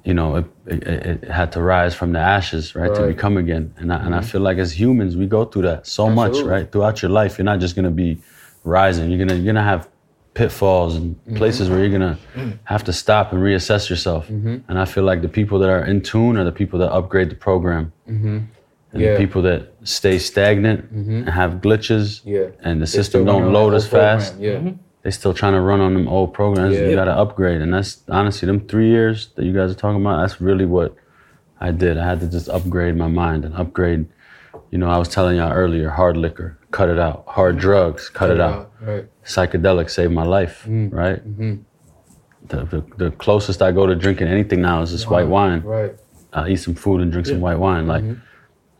[0.05, 0.83] You know, it, it,
[1.23, 3.75] it had to rise from the ashes, right, to become again.
[3.79, 6.71] And I, and I feel like as humans, we go through that so much, right?
[6.71, 8.19] Throughout your life, you're not just gonna be
[8.65, 9.11] rising.
[9.11, 9.89] You're gonna you're gonna have
[10.35, 12.17] pitfalls and places where you're gonna
[12.65, 14.29] have to stop and reassess yourself.
[14.29, 17.31] And I feel like the people that are in tune are the people that upgrade
[17.31, 17.93] the program.
[18.07, 18.49] And
[19.03, 19.13] Yeah.
[19.13, 22.47] the people that stay stagnant and have glitches Yeah.
[22.63, 24.61] and the system don't load as fast Yeah.
[25.09, 26.75] They still trying to run on them old programs.
[26.75, 26.87] Yeah.
[26.89, 30.03] You got to upgrade, and that's honestly them three years that you guys are talking
[30.03, 30.21] about.
[30.21, 30.95] That's really what
[31.59, 31.97] I did.
[31.97, 34.05] I had to just upgrade my mind and upgrade.
[34.71, 37.25] You know, I was telling y'all earlier, hard liquor, cut it out.
[37.27, 38.71] Hard drugs, cut, it out.
[38.83, 39.07] Right.
[39.25, 40.93] Psychedelics saved my life, Mm.
[40.93, 41.21] right?
[42.49, 45.63] the, the, the closest I go to drinking anything now is just white wine.
[45.63, 45.95] Right.
[46.35, 47.87] I eat some food and drink some white wine.
[47.87, 48.05] Like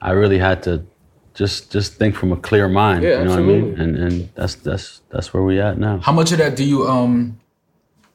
[0.03, 0.85] I really had to
[1.39, 3.05] just just think from a clear mind.
[3.05, 3.71] Yeah, you know what I mean?
[3.71, 3.85] absolutely.
[3.85, 5.99] And and that's that's that's where we at now.
[5.99, 7.39] How much of that do you um?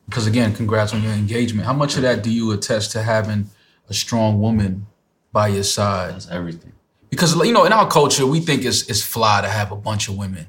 [0.09, 1.65] Because again, congrats on your engagement.
[1.65, 3.49] How much of that do you attest to having
[3.89, 4.85] a strong woman
[5.31, 6.15] by your side?
[6.15, 6.73] That's everything.
[7.09, 10.09] because you know in our culture we think it's it's fly to have a bunch
[10.09, 10.47] of women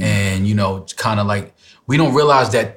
[0.00, 1.52] and you know kind of like
[1.86, 2.68] we don't realize that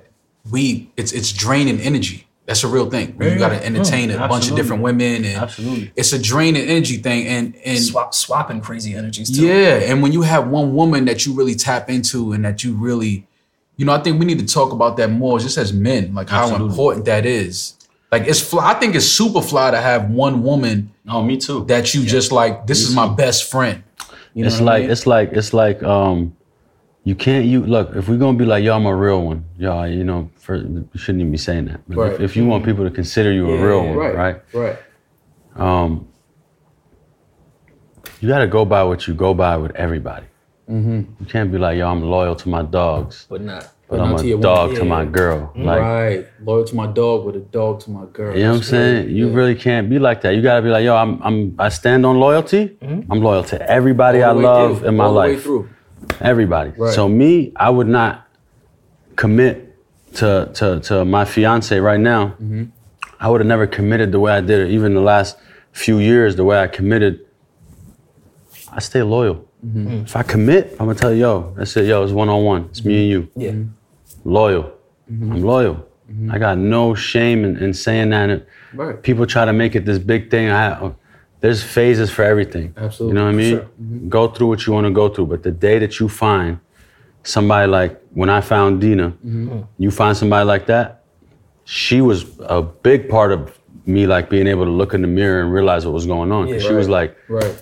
[0.52, 4.50] we it's it's draining energy that's a real thing you got to entertain a bunch
[4.50, 5.92] of different women and Absolutely.
[5.96, 9.46] it's a draining energy thing and and Swap, swapping crazy energies too.
[9.48, 12.74] yeah and when you have one woman that you really tap into and that you
[12.76, 13.26] really
[13.78, 16.30] you know i think we need to talk about that more just as men like
[16.30, 17.76] how important that is
[18.12, 21.66] like it's fly i think it's super fly to have one woman Oh, me too.
[21.66, 23.84] that you just like this is my best friend
[24.34, 24.92] you know it's what I like mean?
[24.92, 26.36] it's like it's like um
[27.06, 29.84] you can't you look if we're gonna be like yo I'm a real one yo
[29.84, 32.14] you know for, you shouldn't even be saying that but Right.
[32.14, 34.78] if, if you want people to consider you a real one right, right
[35.56, 36.08] um
[38.20, 40.26] you got to go by what you go by with everybody
[40.70, 41.00] Mm-hmm.
[41.20, 43.68] you can't be like yo I'm loyal to my dogs But not.
[43.90, 44.80] but not I'm to a your dog woman.
[44.82, 45.10] to my Yeah.
[45.20, 48.52] girl like right loyal to my dog with a dog to my girl You know
[48.52, 49.06] what I'm saying?
[49.08, 49.12] good.
[49.18, 50.36] You really can't be like that.
[50.36, 52.78] You gotta be like, yo, I'm, I'm, I stand on loyalty.
[52.82, 54.38] I'm loyal to everybody Mm-hmm.
[54.38, 55.44] All I love through, in my all the way life.
[56.22, 56.72] Everybody.
[56.72, 56.94] Right.
[56.94, 58.28] So me, I would not
[59.16, 59.76] commit
[60.16, 62.28] to to to my fiance right now.
[62.42, 62.66] Mm-hmm.
[63.20, 64.72] I would have never committed the way I did it.
[64.72, 65.38] Even the last
[65.72, 67.26] few years, the way I committed,
[68.72, 69.48] I stay loyal.
[69.66, 70.04] Mm-hmm.
[70.06, 72.66] If I commit, I'm gonna tell you, yo, that's it, yo, it's one on one.
[72.66, 73.64] It's me and you Yeah.
[74.26, 74.74] loyal.
[75.12, 75.32] Mm-hmm.
[75.32, 75.88] I'm loyal.
[76.30, 78.46] I got no shame in, in saying that.
[78.74, 79.02] Right.
[79.02, 80.50] People try to make it this big thing.
[80.50, 80.92] I,
[81.44, 82.74] there's phases for everything.
[82.78, 83.10] Absolutely.
[83.10, 83.56] You know what I mean?
[83.58, 83.64] Sure.
[83.66, 84.08] Mm-hmm.
[84.08, 85.26] Go through what you want to go through.
[85.26, 86.58] But the day that you find
[87.24, 89.60] somebody like when I found Dina, Mm-hmm.
[89.78, 91.04] you find somebody like that,
[91.66, 95.42] she was a big part of me like being able to look in the mirror
[95.42, 96.46] and realize what was going on.
[96.48, 96.70] 'Cause Yeah.
[96.70, 97.56] she was like, right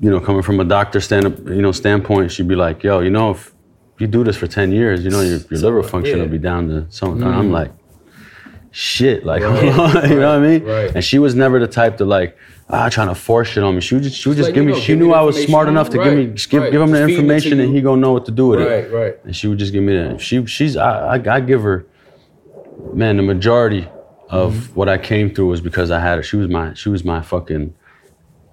[0.00, 3.00] you know, coming from a doctor stand up, you know, standpoint, she'd be like, yo,
[3.00, 3.54] you know, if
[3.98, 6.22] you do this for 10 years, you know, your, your liver function yeah.
[6.24, 7.22] will be down to something.
[7.22, 7.70] I'm like,
[8.74, 9.62] shit, like, Right,
[10.10, 10.64] you know what I mean?
[10.64, 10.90] right.
[10.94, 12.36] And she was never the type to like,
[12.68, 13.80] ah, trying to force shit on me.
[13.80, 15.20] She would just, she would just like, give me, know, she give knew the I
[15.20, 15.92] was smart enough it.
[15.92, 16.72] to give me, just give, right.
[16.72, 18.48] give him the Just feed it to information and he gonna know what to do
[18.48, 18.64] with it.
[18.68, 20.20] right right And she would just give me that.
[20.20, 21.86] She, she's, I, I, I give her,
[22.92, 23.88] man, the majority
[24.28, 24.74] of Mm-hmm.
[24.74, 26.22] what I came through was because I had her.
[26.22, 27.72] She was my, she was my fucking,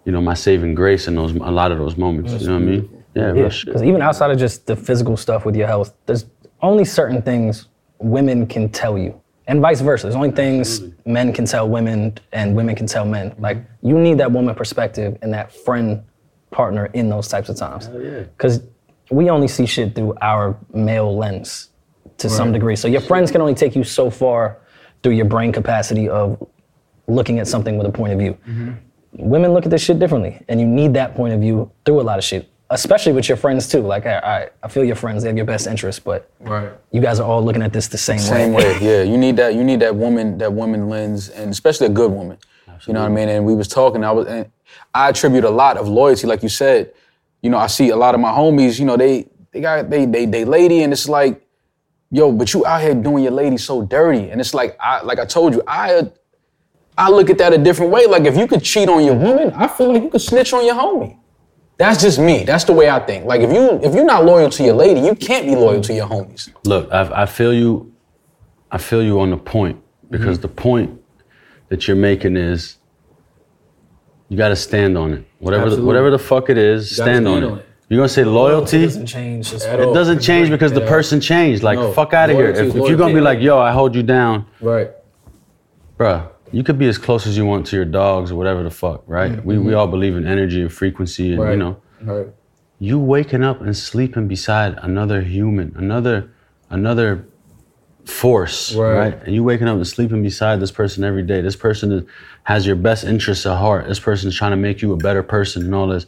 [0.06, 2.34] you know, my saving grace in those, a lot of those moments.
[2.34, 3.04] you know what I mean?
[3.16, 6.26] Yeah, real Yeah, because even outside of just the physical stuff with your health, there's
[6.62, 7.68] only certain things
[8.00, 10.08] women can tell you, and vice versa.
[10.08, 13.36] There's only things men can tell women, and women can tell men.
[13.40, 16.04] Like you need that woman perspective and that friend
[16.52, 17.88] partner in those types of times.
[17.88, 18.62] Because
[19.10, 21.70] we only see shit through our male lens
[22.18, 22.76] to some degree.
[22.76, 24.58] So your friends can only take you so far
[25.02, 26.42] through your brain capacity of
[27.08, 28.72] looking at something with a point of view mm-hmm.
[29.14, 32.04] women look at this shit differently, and you need that point of view through a
[32.04, 33.82] lot of shit, especially with your friends too.
[33.82, 37.02] Like, all right, I feel your friends; they have your best interest, but right you
[37.02, 38.64] guys are all looking at this the same, Same way.
[38.64, 39.04] way, yeah.
[39.04, 39.54] You need that.
[39.56, 42.38] You need that woman, that woman lens, and especially a good woman.
[42.88, 43.30] You know what I mean?
[43.30, 44.04] And we was talking.
[44.04, 44.50] I was, and
[44.96, 46.92] I attribute a lot of loyalty, like you said.
[47.44, 48.80] You know, I see a lot of my homies.
[48.80, 51.46] You know, they they got they they they lady, and it's like,
[52.10, 55.20] yo, but you out here doing your lady so dirty, and it's like I like
[55.20, 56.10] I told you, I
[56.98, 58.06] I look at that a different way.
[58.08, 60.66] Like if you could cheat on your woman, I feel like you could snitch on
[60.66, 61.18] your homie.
[61.82, 62.44] That's just me.
[62.44, 63.26] That's the way I think.
[63.26, 65.94] Like if you if you're not loyal to your lady, you can't be loyal to
[65.94, 66.44] your homies.
[66.63, 67.91] Look, I, I feel you.
[68.72, 70.41] I feel you on the point because Mm-hmm.
[70.44, 71.02] the point
[71.70, 72.78] that you're making is
[74.30, 75.24] you got to stand on it.
[75.39, 77.60] Whatever, the, whatever the fuck it is, gotta stand, on, stand it.
[77.62, 77.65] it.
[77.89, 78.78] You're gonna say loyalty.
[78.84, 79.54] It doesn't change.
[79.54, 79.94] At It all.
[79.94, 81.63] doesn't change because the person changed.
[81.63, 81.91] Like, No.
[81.94, 82.50] fuck out of here.
[82.52, 84.91] If, if you're gonna be like, yo, I hold you down, right
[86.00, 88.70] bruh, you could be as close as you want to your dogs or whatever the
[88.72, 89.44] fuck, right?
[89.46, 91.48] We, we all believe in energy and frequency and, Mm-hmm.
[91.48, 91.82] right you know,
[92.14, 92.28] right
[92.80, 96.32] you waking up and sleeping beside another human, another
[96.72, 97.26] another
[98.06, 98.98] force, Right.
[98.98, 99.24] right.
[99.26, 101.42] And you waking up and sleeping beside this person every day.
[101.42, 102.04] This person is,
[102.44, 103.88] has your best interests at heart.
[103.88, 106.08] This person is trying to make you a better person and all this.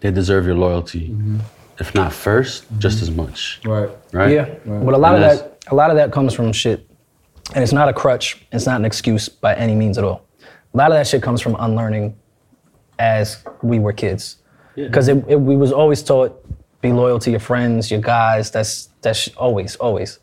[0.00, 1.38] They deserve your loyalty, Mm-hmm.
[1.78, 4.32] if not 1st just as much, right right?
[4.32, 6.86] Yeah, but a lot And of that, a lot of that comes from shit,
[7.54, 8.44] and it's not a crutch.
[8.52, 10.26] It's not an excuse by any means at all.
[10.72, 12.16] A lot of that shit comes from unlearning,
[12.98, 14.36] as we were kids,
[14.76, 16.36] because it, it, we was always taught
[16.80, 18.50] be loyal to your friends, your guys.
[18.50, 20.18] That's that's always always.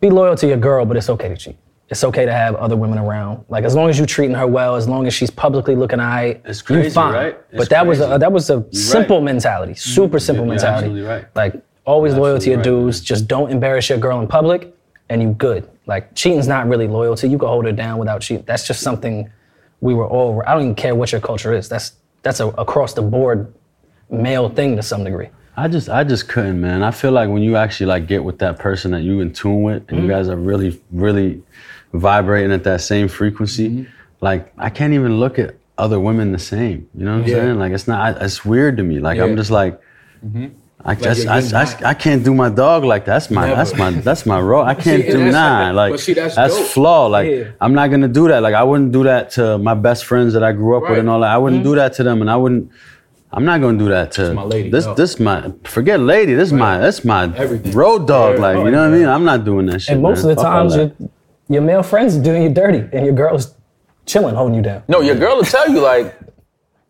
[0.00, 1.56] Be loyal to your girl, but it's okay to cheat.
[1.88, 3.44] It's okay to have other women around.
[3.48, 6.40] Like as long as you're treating her well, as long as she's publicly looking eye,
[6.44, 7.14] It's crazy, fine.
[7.14, 7.38] right?
[7.50, 9.24] It's but that was a that was a simple right.
[9.24, 10.24] mentality, super mm-hmm.
[10.24, 10.86] simple you're mentality.
[10.86, 11.26] absolutely right.
[11.36, 13.00] Like Always loyal to your dudes.
[13.00, 14.73] Just don't embarrass your girl in public,
[15.08, 15.68] and you good.
[15.86, 17.28] Like cheating's not really loyalty.
[17.28, 18.44] You can hold her down without cheating.
[18.46, 19.30] That's just something
[19.80, 20.42] we were all.
[20.46, 21.68] I don't even care what your culture is.
[21.68, 23.52] That's that's a across the board
[24.10, 25.28] male thing to some degree.
[25.56, 26.82] I just I just couldn't, man.
[26.82, 29.62] I feel like when you actually like get with that person that you in tune
[29.62, 30.10] with and you mm-hmm.
[30.10, 31.42] guys are really, really
[31.92, 33.90] vibrating at that same frequency, mm-hmm.
[34.20, 36.88] like I can't even look at other women the same.
[36.94, 37.36] You know what I'm Yeah.
[37.36, 37.58] saying?
[37.58, 38.98] Like it's not it's weird to me.
[38.98, 39.24] Like Yeah.
[39.24, 39.80] I'm just like
[40.24, 40.46] mm-hmm.
[40.86, 41.90] I, just, you're I, I.
[41.90, 43.56] I can't do my dog like that's my Never.
[43.56, 44.64] that's my that's my role.
[44.64, 45.82] I can't See, do and that's- nah.
[45.82, 46.66] Like see, that's dope.
[46.66, 47.06] flaw.
[47.06, 47.44] Like Yeah.
[47.60, 48.42] I'm not gonna do that.
[48.42, 51.08] Like I wouldn't do that to my best friends that I grew up with and
[51.08, 51.30] all that.
[51.30, 51.78] I wouldn't do mm-hmm.
[51.78, 52.70] that to them, and I wouldn't.
[53.32, 54.84] I'm not gonna do that to my lady, this.
[54.84, 54.94] no.
[54.94, 56.34] This my forget lady.
[56.34, 57.72] This is my that's my Everything.
[57.72, 58.36] road dog.
[58.36, 59.08] Yeah, like you right, know what I mean.
[59.08, 59.94] I'm not doing that shit.
[59.94, 60.32] And most man.
[60.32, 60.92] of the Fuck times, your,
[61.48, 63.54] your male friends doing you dirty, and your girl's
[64.06, 64.82] chilling, holding you down.
[64.86, 66.14] No, your girl will tell you like,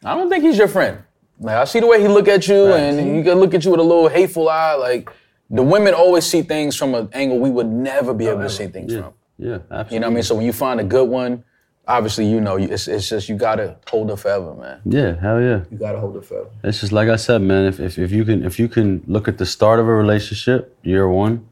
[0.04, 0.98] I don't think he's your friend.
[1.40, 3.70] Like I see the way he look at you, and he can look at you
[3.72, 4.74] with a little hateful eye.
[4.74, 5.10] Like
[5.50, 8.66] the women always see things from an angle we would never be able to see
[8.66, 9.12] things yeah, from.
[9.38, 9.94] yeah, absolutely.
[9.94, 10.22] You know what I mean?
[10.22, 11.44] So when you find a good one,
[11.86, 14.80] obviously you know it's, it's just you gotta hold her forever, man.
[14.84, 15.64] Yeah, hell yeah.
[15.70, 16.50] You gotta hold it forever.
[16.62, 17.66] It's just like I said, man.
[17.66, 20.76] If, if if you can if you can look at the start of a relationship,
[20.82, 21.46] year one,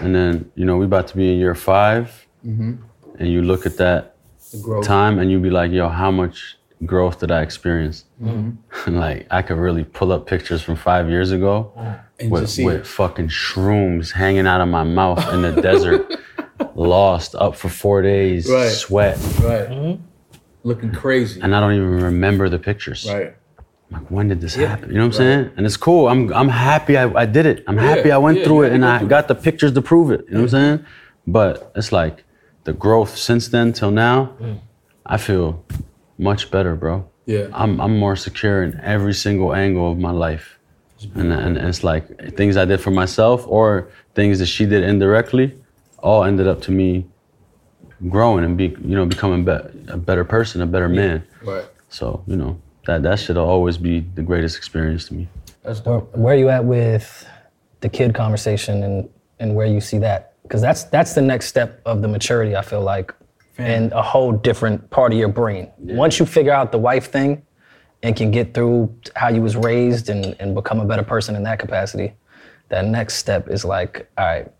[0.00, 2.72] and then you know we about to be in year 5 Mm-hmm.
[3.20, 4.16] and you look at that
[4.82, 8.06] time and you be like, yo, how much growth that I experienced.
[8.22, 8.96] Mm-hmm.
[8.98, 11.98] Like I could really pull up pictures from five years ago mm-hmm.
[12.18, 16.20] And with, with fucking shrooms hanging out of my mouth in the desert,
[16.74, 18.68] lost up for four days, Right.
[18.68, 19.68] sweat, Right.
[19.68, 20.02] Mm-hmm.
[20.64, 21.40] Looking crazy.
[21.40, 23.08] and I don't even remember the pictures.
[23.08, 23.34] Right.
[23.90, 24.88] Like, when did this happen?
[24.88, 25.50] You know what I'm saying?
[25.56, 26.08] And it's cool.
[26.08, 27.62] I'm I'm happy I, I did it.
[27.66, 29.82] I'm happy I went yeah, through you it and I through got the pictures to
[29.82, 30.24] prove it.
[30.28, 30.86] You know what I'm saying?
[31.26, 32.24] But it's like
[32.64, 34.60] the growth since then till now, mm.
[35.04, 35.64] I feel
[36.22, 37.08] much better, bro.
[37.26, 37.48] Yeah.
[37.52, 40.58] I'm I'm more secure in every single angle of my life.
[41.16, 45.52] And, and it's like things I did for myself or things that she did indirectly
[45.98, 47.04] all ended up to me
[48.08, 51.26] growing and be you know becoming be- a better person, a better man.
[51.42, 51.64] Right.
[51.88, 55.28] So, you know, that that should always be the greatest experience to me.
[55.62, 57.26] That's Where, where are you at with
[57.80, 59.08] the kid conversation and,
[59.38, 60.34] and where you see that?
[60.42, 63.14] Because that's that's the next step of the maturity, I feel like,
[63.66, 65.70] and a whole different part of your brain.
[65.78, 67.42] Once you figure out the wife thing
[68.02, 71.42] and can get through how you was raised and, and become a better person in
[71.44, 72.14] that capacity,
[72.68, 74.52] that next step is like, all right,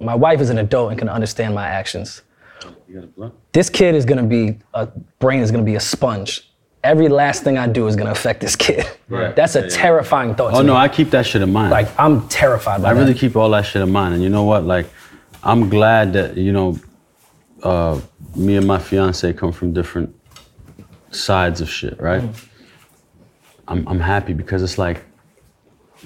[0.00, 2.22] my wife is an adult and can understand my actions.
[3.52, 4.86] This kid is gonna be a
[5.18, 6.48] brain is gonna be a sponge.
[6.84, 8.86] Every last thing I do is gonna affect this kid.
[9.08, 9.34] Right.
[9.36, 9.70] That's a Yeah, yeah.
[9.76, 10.54] terrifying thought.
[10.54, 10.78] Oh no, me.
[10.80, 11.70] I keep that shit in mind.
[11.70, 13.00] Like I'm terrified by I that.
[13.00, 14.14] really keep all that shit in mind.
[14.14, 14.64] And you know what?
[14.64, 14.86] Like,
[15.42, 16.78] I'm glad that you know,
[17.62, 18.00] uh,
[18.34, 20.14] me and my fiance come from different
[21.10, 22.22] sides of shit, right?
[22.22, 22.48] Mm.
[23.68, 25.04] I'm I'm happy because it's like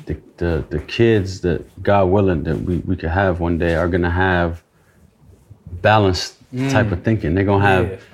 [0.05, 3.89] the the the kids that God willing that we we could have one day are
[3.89, 4.63] gonna have
[5.81, 6.71] balanced mm.
[6.71, 7.35] type of thinking.
[7.35, 8.05] They're gonna have,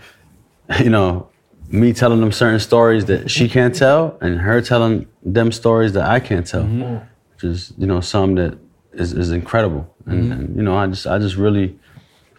[0.80, 1.28] you know,
[1.68, 6.08] me telling them certain stories that she can't tell, and her telling them stories that
[6.08, 7.04] I can't tell, mm-hmm.
[7.32, 8.58] which is you know some that
[8.92, 9.92] is is incredible.
[10.06, 10.32] And, mm-hmm.
[10.32, 11.78] and you know, I just I just really,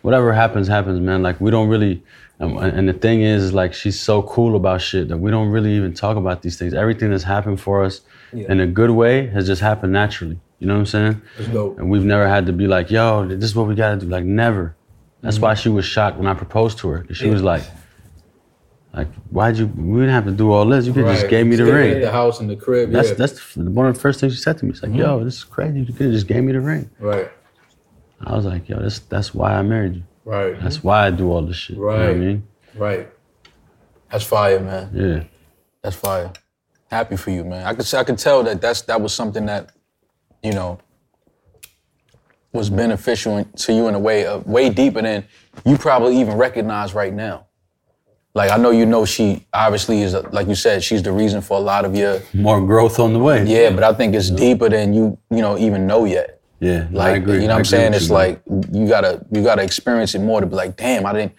[0.04, 1.24] whatever happens happens, man.
[1.24, 2.04] Like we don't really.
[2.40, 5.50] And, and the thing is, is, like she's so cool about shit that we don't
[5.50, 6.74] really even talk about these things.
[6.74, 8.02] Everything that's happened for us
[8.34, 10.38] in a good way has just happened naturally.
[10.60, 11.22] You know what I'm saying?
[11.38, 11.78] That's dope.
[11.78, 14.08] And we've never had to be like, yo, this is what we gotta do.
[14.08, 14.76] Like, never.
[15.22, 15.62] That's why mm-hmm.
[15.62, 17.06] she was shocked when I proposed to her.
[17.14, 17.64] she was like,
[18.94, 20.86] like, why'd you, we didn't have to do all this.
[20.86, 21.30] You could just Right.
[21.30, 22.02] gave me the ring.
[22.02, 22.92] The house and the crib.
[22.92, 23.16] That's, yeah.
[23.16, 24.74] that's the- one of the first things she said to me.
[24.74, 25.26] She's like, yo, mm-hmm.
[25.26, 25.80] this is crazy.
[25.80, 26.90] You could have just gave me the ring.
[27.00, 27.32] right.
[28.26, 30.04] I was like, yo, that's, that's why I married you.
[30.26, 30.60] Right.
[30.62, 31.76] That's why I do all this shit.
[31.78, 32.18] You know what I Right.
[32.18, 32.48] mean?
[32.76, 33.10] right.
[34.12, 34.90] That's fire, man.
[34.94, 35.24] Yeah.
[35.82, 36.32] That's fire.
[36.90, 37.66] Happy for you, man.
[37.66, 39.72] I could I could tell that that's that was something that,
[40.44, 40.80] you know,
[42.52, 45.26] was beneficial to you in a way uh, way deeper than
[45.66, 47.48] you probably even recognize right now.
[48.36, 51.42] Like I know you know she obviously is a, like you said she's the reason
[51.42, 53.44] for a lot of your More growth on the way.
[53.46, 56.40] yeah, but I think it's deeper than you you know even know yet.
[56.64, 56.88] Yeah.
[56.90, 57.42] no, Like I agree.
[57.42, 57.94] you know I what I'm saying?
[57.94, 58.30] It's you, man.
[58.30, 61.34] like you gotta you gotta experience it more to be like, damn, I didn't.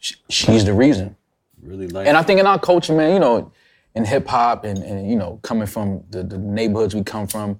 [0.00, 1.16] sh- She's the reason.
[1.62, 3.50] really like And I think in our culture, man, you know,
[3.94, 7.58] in hip hop and, and you know, coming from the, the neighborhoods we come from,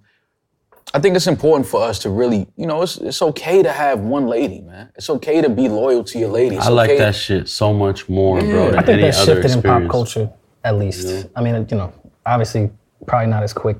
[0.92, 4.00] I think it's important for us to really, you know, it's it's okay to have
[4.00, 4.90] one lady, man.
[4.96, 6.56] It's okay to be loyal to your lady.
[6.56, 9.16] It's I like okay- that shit so much more, bro, than I think any that
[9.16, 10.30] other shifted in pop culture,
[10.62, 11.26] at least.
[11.34, 11.92] I mean, you know,
[12.26, 12.70] obviously,
[13.06, 13.78] probably not as quick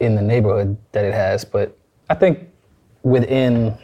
[0.00, 1.78] in the neighborhood that it has, but
[2.10, 2.48] I think
[3.02, 3.76] within,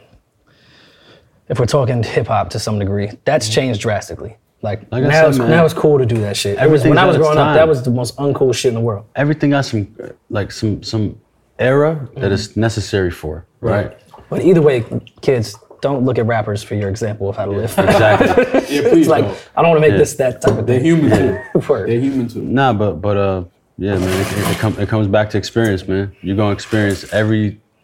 [1.49, 4.37] if we're talking hip hop to some degree, that's changed drastically.
[4.63, 6.59] Like, Like now, said, it's, man, now it's cool to do that shit.
[6.59, 8.75] It was, when I was its growing up, that was the most uncool shit in
[8.75, 9.07] the world.
[9.17, 9.95] everything got some
[10.29, 11.19] like some some
[11.59, 13.99] era that it's necessary for, right?
[14.29, 14.85] But either way,
[15.23, 17.71] kids, don't look at rappers for your example of how to live.
[17.79, 18.61] Exactly.
[18.77, 19.49] Yeah, please it's like don't.
[19.57, 20.85] I don't want to make this that type of They're thing.
[21.01, 21.11] human
[21.53, 21.59] too.
[21.69, 21.89] Word.
[21.89, 22.43] They're human too.
[22.43, 23.45] nah, but but uh,
[23.79, 26.15] yeah, man, it, it, com- it comes back to experience, man.
[26.21, 27.11] You're gonna experience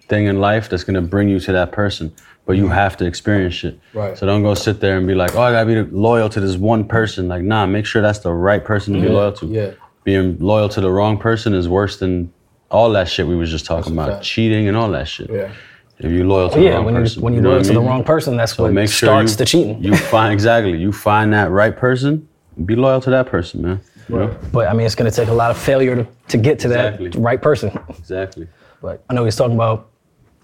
[0.07, 2.12] everything in life that's gonna bring you to that person,
[2.45, 2.73] but you mm-hmm.
[2.73, 3.79] have to experience it.
[3.92, 4.16] Right.
[4.16, 6.57] So don't go sit there and be like, oh, I gotta be loyal to this
[6.57, 7.29] one person.
[7.29, 9.47] Like, nah, make sure that's the right person to be loyal to.
[9.47, 9.73] Yeah.
[10.05, 12.33] Being loyal to the wrong person is worse than
[12.71, 14.25] all that shit we was just talking That's about, fact.
[14.25, 15.29] cheating and all that shit.
[15.31, 15.53] Yeah.
[15.99, 17.62] If you're loyal to Oh, the yeah, wrong when you person, when you know loyal
[17.64, 19.83] to I the wrong person, that's So what make sure starts you, the cheating.
[19.83, 20.79] You find exactly.
[20.79, 22.29] You find that right person.
[22.64, 23.81] Be loyal to that person, man.
[24.09, 24.38] You know?
[24.53, 26.69] but I mean, it's going to take a lot of failure to, to get to
[26.69, 27.77] that right person.
[27.88, 28.47] Exactly.
[28.81, 29.90] But I know he's talking about,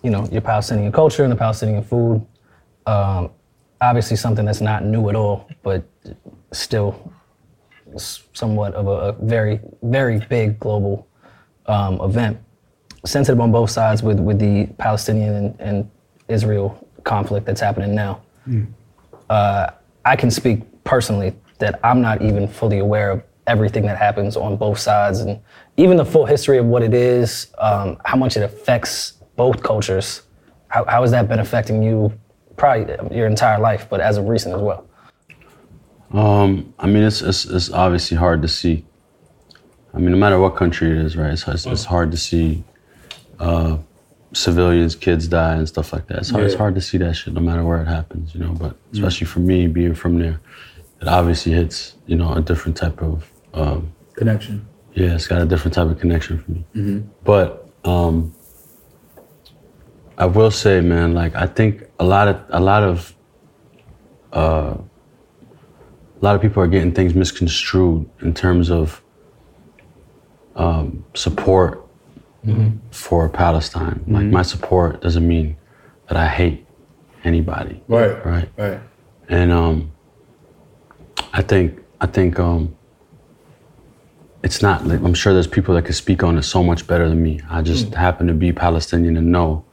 [0.02, 2.24] you know, your Palestinian culture and the Palestinian food.
[2.86, 3.30] Um,
[3.80, 5.84] obviously, something that's not new at all, but
[6.52, 7.12] still
[7.96, 11.06] somewhat of a, a very, very big global
[11.66, 12.38] um, event.
[13.04, 15.90] Sensitive on both sides with, with the Palestinian and, and
[16.28, 18.22] Israel conflict that's happening now.
[19.28, 19.70] Uh,
[20.04, 24.56] I can speak personally that I'm not even fully aware of everything that happens on
[24.56, 25.40] both sides and
[25.76, 30.22] even the full history of what it is, um, how much it affects both cultures.
[30.68, 32.12] How, how has that been affecting you
[32.56, 34.86] probably your entire life, but as of recent as well?
[36.12, 38.84] Um, I mean, it's, it's it's obviously hard to see.
[39.94, 41.32] I mean, no matter what country it is, right?
[41.32, 42.64] It's it's, it's hard to see
[43.38, 43.78] uh,
[44.34, 46.18] civilians, kids die, and stuff like that.
[46.18, 48.52] It's hard, it's hard to see that shit, no matter where it happens, you know.
[48.52, 50.38] But especially for me, being from there,
[51.00, 54.66] it obviously hits, you know, a different type of um, Connection.
[54.94, 57.02] yeah, it's got a different type of connection for me.
[57.24, 58.34] But um,
[60.22, 63.12] I will say, man, like I think a lot of a lot of
[64.32, 69.02] uh, a lot of people are getting things misconstrued in terms of
[70.54, 71.84] um, support
[72.92, 74.04] for Palestine.
[74.06, 75.56] Like my support doesn't mean
[76.06, 76.66] that I hate
[77.24, 77.82] anybody.
[77.88, 78.24] Right.
[78.24, 78.48] Right.
[78.56, 78.80] Right.
[79.28, 79.90] And um,
[81.32, 82.76] I think I think um,
[84.44, 84.86] it's not.
[84.86, 87.40] Like, I'm sure there's people that could speak on it so much better than me.
[87.50, 89.64] I just happen to be Palestinian and know,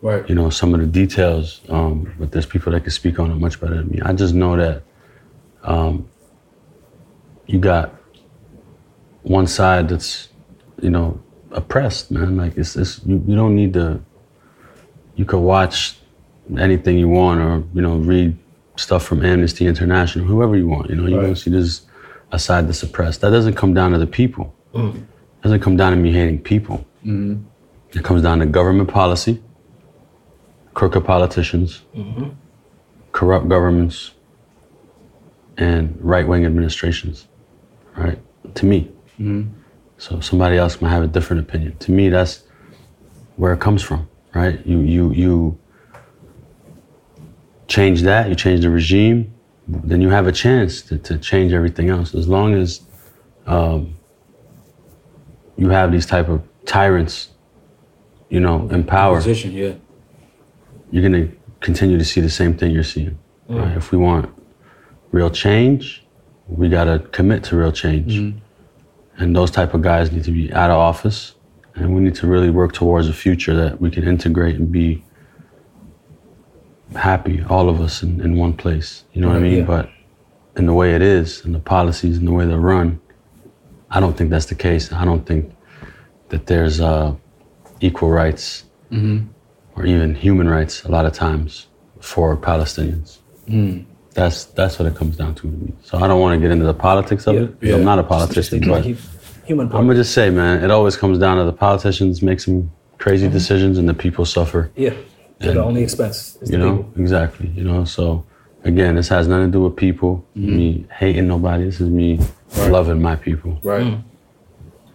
[0.00, 0.28] Right.
[0.28, 1.60] you know, some of the details.
[1.68, 4.00] Um, but there's people that can speak on it much better than me.
[4.00, 4.82] I just know that
[5.64, 6.08] um,
[7.46, 7.94] you got
[9.22, 10.28] one side that's,
[10.80, 12.36] you know, oppressed, man.
[12.36, 14.00] Like it's, it's you, you don't need to.
[15.16, 15.96] You could watch
[16.56, 18.38] anything you want, or you know, read
[18.76, 20.90] stuff from Amnesty International, whoever you want.
[20.90, 21.24] You know, you're Right.
[21.26, 21.82] gonna see this
[22.30, 23.22] a side that's oppressed.
[23.22, 24.54] That doesn't come down to the people.
[24.74, 26.86] It doesn't come down to me hating people.
[27.04, 29.42] It comes down to government policy,
[30.78, 31.82] crooked politicians,
[33.10, 34.12] corrupt governments,
[35.56, 37.26] and right-wing administrations.
[37.96, 38.20] Right?
[38.54, 38.88] To me.
[39.98, 41.76] So somebody else might have a different opinion.
[41.78, 42.44] To me, that's
[43.34, 44.08] where it comes from.
[44.32, 44.64] Right?
[44.64, 45.58] You you you
[47.66, 49.34] change that, you change the regime,
[49.66, 52.14] then you have a chance to, to change everything else.
[52.14, 52.82] As long as
[53.46, 53.96] um,
[55.56, 57.30] you have these type of tyrants,
[58.28, 59.52] you know, in power, Position.
[59.52, 59.74] Yeah.
[60.90, 61.28] You're gonna
[61.60, 63.18] continue to see the same thing you're seeing.
[63.48, 63.62] Mm.
[63.62, 63.76] Right?
[63.76, 64.32] If we want
[65.12, 66.04] real change,
[66.46, 68.14] we gotta commit to real change.
[68.14, 68.40] Mm.
[69.18, 71.34] And those type of guys need to be out of office,
[71.74, 75.04] and we need to really work towards a future that we can integrate and be
[76.94, 79.04] happy, all of us in, in one place.
[79.12, 79.58] You know what I mean?
[79.58, 79.64] yeah.
[79.64, 79.90] But
[80.56, 83.00] in the way it is, and the policies and the way they're run,
[83.90, 84.92] I don't think that's the case.
[84.92, 85.54] I don't think
[86.28, 87.14] that there's uh,
[87.80, 89.26] equal rights mm-hmm.
[89.78, 91.66] Or even human rights a lot of times
[92.00, 93.18] for Palestinians.
[93.48, 93.80] Hmm.
[94.14, 95.72] That's that's what it comes down to to me.
[95.82, 97.40] So I don't want to get into the politics of Yeah.
[97.42, 97.60] it.
[97.60, 98.96] 'cause I'm not a Just politician, the but hu-
[99.46, 102.70] human I'm gonna just say, man, it always comes down to the politicians make some
[102.98, 103.34] crazy mm-hmm.
[103.34, 104.70] decisions and the people suffer.
[104.76, 104.94] yeah.
[105.40, 107.00] So the only expense is You the know, people.
[107.02, 107.46] exactly.
[107.54, 108.24] You know, so
[108.64, 110.56] again, this has nothing to do with people, mm-hmm.
[110.56, 111.62] me hating nobody.
[111.64, 112.18] This is me
[112.76, 113.84] loving my people Right.
[113.86, 114.02] Mm.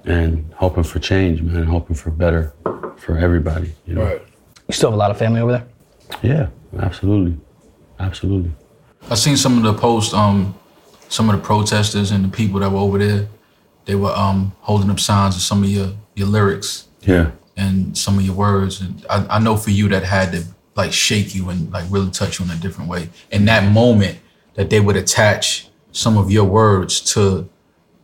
[0.06, 2.52] and hoping for change, man, hoping for better
[2.98, 3.70] for everybody.
[3.88, 4.04] You know.
[4.04, 4.22] Right.
[4.74, 5.68] You still have a lot of family over there?
[6.24, 6.48] Yeah,
[6.82, 7.38] absolutely,
[8.00, 8.52] absolutely.
[9.08, 10.56] I seen some of the posts, um,
[11.10, 13.28] some of the protesters and the people that were over there.
[13.86, 17.30] They were um, holding up signs of some of your your lyrics Yeah.
[17.56, 20.44] and some of your words, and I, I know for you that had to
[20.76, 23.10] like shake you and like really touch you in a different way.
[23.30, 24.18] In that moment,
[24.56, 27.48] that they would attach some of your words to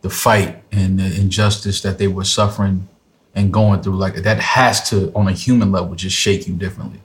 [0.02, 2.86] the fight and the injustice that they were suffering
[3.34, 7.00] and going through, like that has to, on a human level, just shake you differently.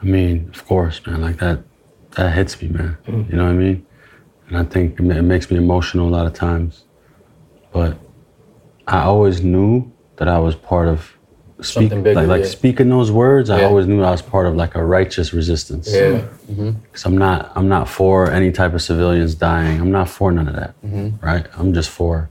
[0.00, 1.20] I mean, of course, man.
[1.20, 1.62] Like that,
[2.12, 2.96] that hits me, man.
[3.06, 3.86] You know what I mean?
[4.48, 6.84] And I think it makes me emotional a lot of times.
[7.72, 7.98] But
[8.86, 11.16] I always knew that I was part of
[11.60, 12.48] speak bigger, like, like yeah.
[12.48, 15.92] speaking those words, I always knew I was part of like a righteous resistance.
[15.92, 16.24] Yeah.
[16.46, 19.80] Because I'm not I'm not for any type of civilians dying.
[19.80, 20.80] I'm not for none of that.
[20.82, 21.24] Mm-hmm.
[21.24, 21.46] Right?
[21.54, 22.30] I'm just for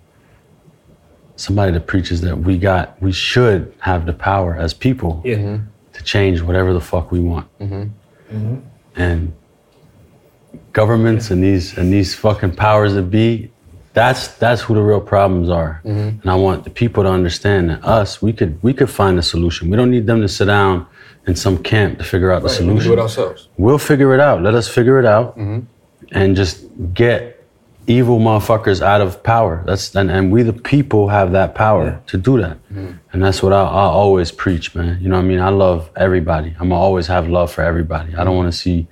[1.38, 5.60] somebody that preaches that we got we should have the power as people Yeah.
[5.94, 7.48] to change whatever the fuck we want.
[7.60, 8.56] Mm-hmm.
[8.96, 9.34] And
[10.74, 13.52] governments and these and these fucking powers that be,
[13.94, 15.82] that's that's who the real problems are.
[15.86, 16.22] Mm-hmm.
[16.22, 19.24] And I want the people to understand that us, we could we could find a
[19.24, 19.70] solution.
[19.70, 20.86] We don't need them to sit down
[21.28, 22.88] in some camp to figure out the We can solution.
[22.92, 23.50] do it ourselves.
[23.58, 24.42] We'll figure it out.
[24.42, 25.60] Let us figure it out Mm-hmm.
[26.12, 27.37] and just get
[27.88, 29.64] evil motherfuckers out of power.
[29.66, 32.58] That's and, and we the people have that power to do that.
[32.70, 32.92] Mm-hmm.
[33.14, 35.00] And that's what I, I always preach, man.
[35.02, 35.40] You know what I mean?
[35.40, 36.56] I love everybody.
[36.60, 38.14] I'm always have love for everybody.
[38.16, 38.88] I don't want to see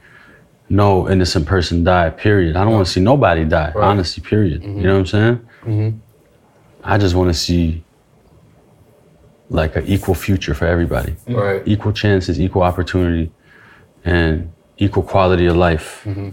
[0.69, 2.09] no innocent person die.
[2.09, 2.55] Period.
[2.55, 3.73] I don't want to see nobody die.
[3.75, 3.85] Right.
[3.85, 4.63] Honestly, period.
[4.63, 4.81] You mm-hmm.
[4.81, 5.49] know what I'm saying?
[5.61, 5.97] Mm-hmm.
[6.83, 7.83] I just want to see
[9.49, 11.61] like an equal future for everybody Right.
[11.67, 13.31] equal chances, equal opportunity,
[14.03, 16.01] and equal quality of life.
[16.05, 16.29] Mm-hmm.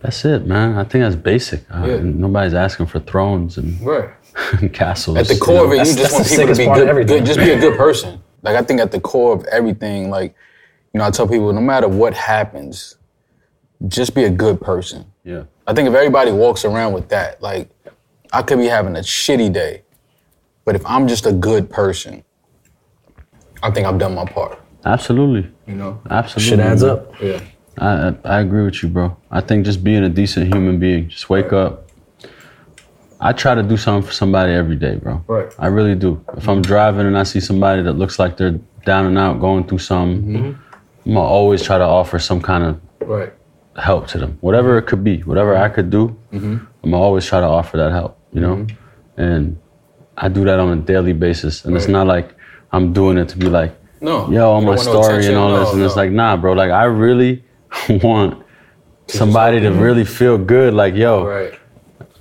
[0.00, 0.76] That's it, man.
[0.78, 1.62] I think that's basic.
[1.70, 2.00] Uh, Yeah.
[2.02, 4.08] nobody's asking for thrones and, Right.
[4.60, 5.16] and castles.
[5.18, 7.26] At the you core of it, you just want people to be good, good.
[7.26, 8.20] Just be a good person.
[8.42, 10.34] Like I think at the core of everything, like
[10.92, 12.96] you know, I tell people, no matter what happens,
[13.88, 15.04] just be a good person.
[15.24, 15.44] Yeah.
[15.66, 17.68] I think if everybody walks around with that, like
[18.32, 19.82] I could be having a shitty day,
[20.64, 22.24] but if I'm just a good person,
[23.62, 24.58] I think I've done my part.
[24.84, 25.50] Absolutely.
[25.66, 26.00] You know?
[26.10, 26.50] Absolutely.
[26.50, 27.20] Shit adds up.
[27.20, 27.40] Yeah.
[27.80, 29.16] I, I agree with you, bro.
[29.30, 31.86] I think just being a decent human being, just wake up.
[33.20, 35.22] I try to do something for somebody every day, bro.
[35.26, 35.52] Right.
[35.58, 36.22] I really do.
[36.36, 39.64] If I'm driving and I see somebody that looks like they're down and out, going
[39.66, 43.32] through something, I'm gonna always try to offer some kind of Right.
[43.76, 46.16] help to them, whatever it could be, whatever I could do.
[46.32, 48.66] I'm gonna always try to offer that help, you know,
[49.16, 49.58] and
[50.16, 51.64] I do that on a daily basis.
[51.64, 52.34] And it's not like
[52.72, 54.30] I'm doing it to be like, No.
[54.30, 55.72] yo, on my don't no story and all No, this.
[55.74, 56.52] And it's like, nah, bro.
[56.52, 57.44] Like I really
[57.88, 58.42] want
[59.06, 60.74] somebody to really feel good.
[60.74, 61.54] Like, yo, Right.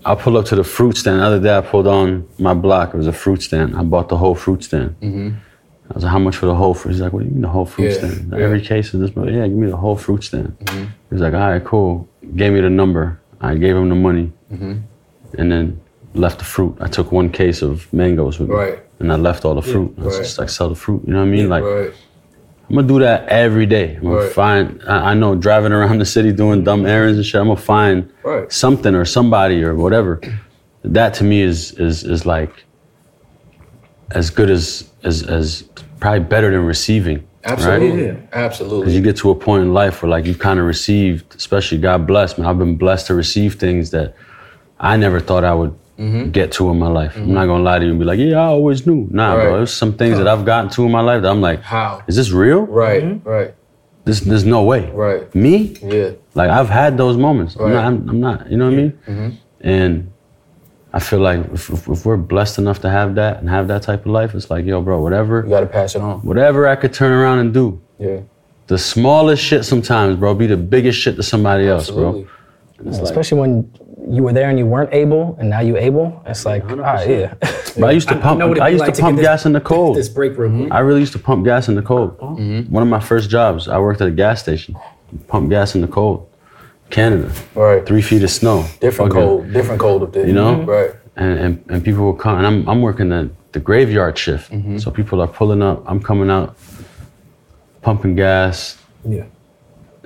[0.05, 1.19] I pull up to the fruit stand.
[1.19, 2.93] The other day I pulled on my block.
[2.93, 3.75] It was a fruit stand.
[3.75, 4.95] I bought the whole fruit stand.
[5.01, 5.29] Mm-hmm.
[5.91, 6.91] I was like, how much for the whole fruit?
[6.91, 8.31] He's like, what do you mean the whole fruit Yeah, stand?
[8.31, 8.39] yeah.
[8.45, 10.57] Every case of this, but yeah, give me the whole fruit stand.
[10.59, 10.83] Mm-hmm.
[10.83, 12.07] He was like, all right, cool.
[12.35, 13.19] Gave me the number.
[13.41, 14.73] I gave him the money, mm-hmm.
[15.37, 15.81] and then
[16.13, 16.77] left the fruit.
[16.79, 18.79] I took one case of mangoes with me, Right.
[18.99, 19.93] and I left all the fruit.
[19.99, 20.23] I was Right.
[20.23, 21.01] just like, sell the fruit.
[21.07, 21.49] You know what I mean?
[21.49, 21.91] like, right.
[22.69, 23.95] I'm gonna do that every day.
[23.95, 24.81] I'm gonna find.
[24.87, 27.41] I, I know driving around the city doing dumb errands and shit.
[27.41, 28.51] I'm gonna find Right.
[28.51, 30.21] something or somebody or whatever.
[30.83, 32.63] That to me is is is like
[34.11, 35.63] as good as as as
[35.99, 37.27] probably better than receiving.
[37.43, 38.11] Absolutely.
[38.11, 38.29] Right?
[38.33, 38.79] Absolutely.
[38.81, 41.79] Because you get to a point in life where like you kind of received, especially
[41.79, 42.45] God bless me.
[42.45, 44.13] I've been blessed to receive things that
[44.79, 46.29] I never thought I would Mm-hmm.
[46.31, 47.17] get to in my life.
[47.17, 49.07] I'm not gonna lie to you and be like, yeah, I always knew.
[49.11, 49.43] Nah, Right.
[49.43, 49.57] bro.
[49.57, 52.01] There's some things that I've gotten to in my life that I'm like, How?
[52.07, 52.61] is this real?
[52.61, 53.19] Right.
[53.25, 53.53] Right.
[54.05, 54.89] This, there's no way.
[54.91, 55.33] Right.
[55.35, 55.75] Me?
[55.83, 56.11] Yeah.
[56.35, 57.55] Like I've had those moments.
[57.57, 57.73] I'm, Right.
[57.73, 58.49] not, I'm, I'm not.
[58.49, 58.91] You know what I mean?
[59.07, 59.29] Mm-hmm.
[59.59, 60.11] And
[60.93, 63.81] I feel like if, if, if we're blessed enough to have that and have that
[63.83, 66.19] type of life, it's like, yo, bro, whatever, You gotta pass it on.
[66.21, 67.79] whatever I could turn around and do.
[67.99, 68.21] Yeah.
[68.67, 72.25] The smallest shit sometimes, bro, be the biggest shit to somebody else, bro.
[72.85, 73.69] It's like, Especially when
[74.09, 76.21] you were there and you weren't able, and now you able.
[76.25, 77.33] It's like, all right, yeah.
[77.43, 78.39] Ah, bro, I used to pump.
[78.39, 79.95] know what I used like to to pump this- gas in the cold.
[79.97, 80.71] This break real quick.
[80.71, 82.17] I really used to pump gas in the cold.
[82.19, 82.35] Oh.
[82.35, 82.73] Mm-hmm.
[82.73, 84.75] One of my first jobs, I worked at a gas station.
[85.27, 86.27] Pump gas in the cold.
[86.89, 87.31] Canada.
[87.53, 87.85] Right.
[87.85, 88.65] Three feet of snow.
[88.79, 89.53] Different Fucking- cold.
[89.53, 90.25] Different cold up there.
[90.25, 90.55] You know?
[90.55, 90.69] Mm-hmm.
[90.69, 90.91] Right.
[91.15, 94.77] and, and, and people will come and I'm, I'm working the, the graveyard shift mm-hmm.
[94.77, 96.55] so people are pulling up i'm coming out
[97.81, 99.25] pumping gas Yeah.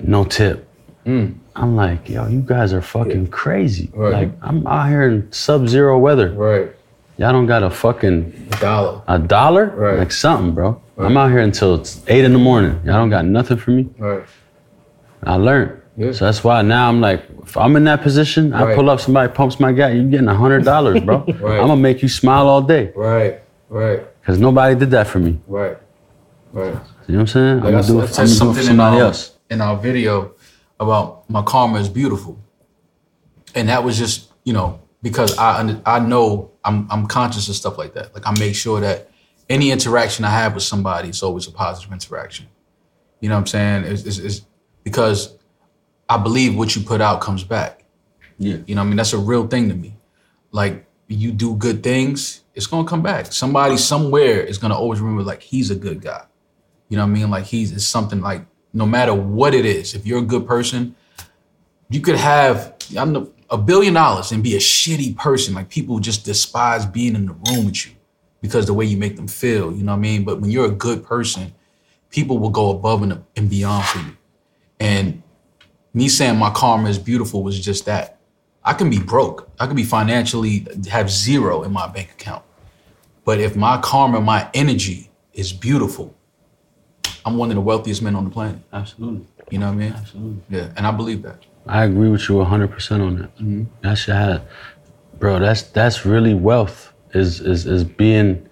[0.00, 0.66] no tip
[1.06, 1.34] Mm.
[1.54, 4.12] i'm like yo you guys are fucking crazy Right.
[4.12, 6.74] like i'm out here in sub-zero weather Right.
[7.18, 9.02] y'all don't got a fucking Dollar.
[9.06, 9.98] a dollar Right.
[9.98, 13.26] like something bro i'm out here until it's eight in the morning y'all don't got
[13.26, 14.24] nothing for me Right.
[15.24, 16.12] i learned Yeah.
[16.12, 19.30] so that's why now I'm like, if I'm in that position, I pull up, somebody
[19.32, 21.18] pumps my guy, you getting a hundred dollars, bro.
[21.38, 21.60] Right.
[21.60, 22.90] I'm gonna make you smile all day.
[22.96, 23.34] Right.
[23.68, 24.00] Right.
[24.26, 25.38] Cause nobody did that for me.
[25.46, 25.76] Right.
[26.52, 26.74] Right.
[27.06, 27.56] You know what I'm saying?
[27.60, 29.02] Like I'm gonna do it, said I'm gonna do it something for in somebody our,
[29.06, 29.20] else.
[29.50, 30.32] in our video
[30.80, 32.38] about my karma is beautiful,
[33.54, 37.78] and that was just you know because I I know I'm I'm conscious of stuff
[37.78, 38.14] like that.
[38.14, 39.10] Like I make sure that
[39.48, 42.46] any interaction I have with somebody is always a positive interaction.
[43.20, 43.84] You know what I'm saying?
[43.84, 44.46] It's, it's, it's
[44.82, 45.36] because
[46.08, 47.84] I believe what you put out comes back.
[48.38, 48.58] Yeah.
[48.66, 48.96] You know what I mean?
[48.96, 49.96] That's a real thing to me.
[50.50, 53.26] Like you do good things, it's gonna come back.
[53.26, 56.24] Somebody somewhere is gonna always remember like he's a good guy.
[56.88, 57.30] You know what I mean?
[57.30, 60.94] Like he's it's something like no matter what it is, if you're a good person,
[61.88, 65.54] you could have I don't a billion dollars and be a shitty person.
[65.54, 67.92] Like people just despise being in the room with you
[68.40, 70.24] because the way you make them feel, you know what I mean?
[70.24, 71.54] But when you're a good person,
[72.10, 74.16] people will go above and, and beyond for you.
[74.80, 75.22] And
[75.92, 78.18] me saying my karma is beautiful was just that.
[78.64, 79.50] I can be broke.
[79.60, 82.44] I can be financially have zero in my bank account.
[83.24, 86.14] But if my karma, my energy is beautiful,
[87.24, 88.58] I'm one of the wealthiest men on the planet.
[88.72, 89.26] Absolutely.
[89.50, 89.92] You know what I mean?
[89.92, 90.42] Absolutely.
[90.50, 91.38] Yeah, and I believe that.
[91.66, 93.34] I agree with you 100% on that.
[93.36, 93.64] Mm-hmm.
[93.82, 94.42] That shit had,
[95.18, 98.46] bro, that's that's really wealth is is is being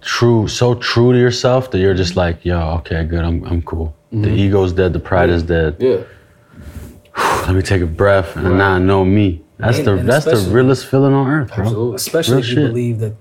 [0.00, 3.94] true, so true to yourself that you're just like, yo, okay, good, I'm I'm cool.
[4.12, 5.78] The ego's dead, the pride is dead.
[5.78, 6.02] Mm-hmm.
[6.02, 7.46] Yeah.
[7.46, 9.42] Let me take a breath and now I know me.
[9.58, 11.64] That's And- the and that's the realest feeling on earth, bro.
[11.64, 11.96] Absolutely.
[11.96, 12.66] Especially Real if you shit.
[12.68, 13.14] believe that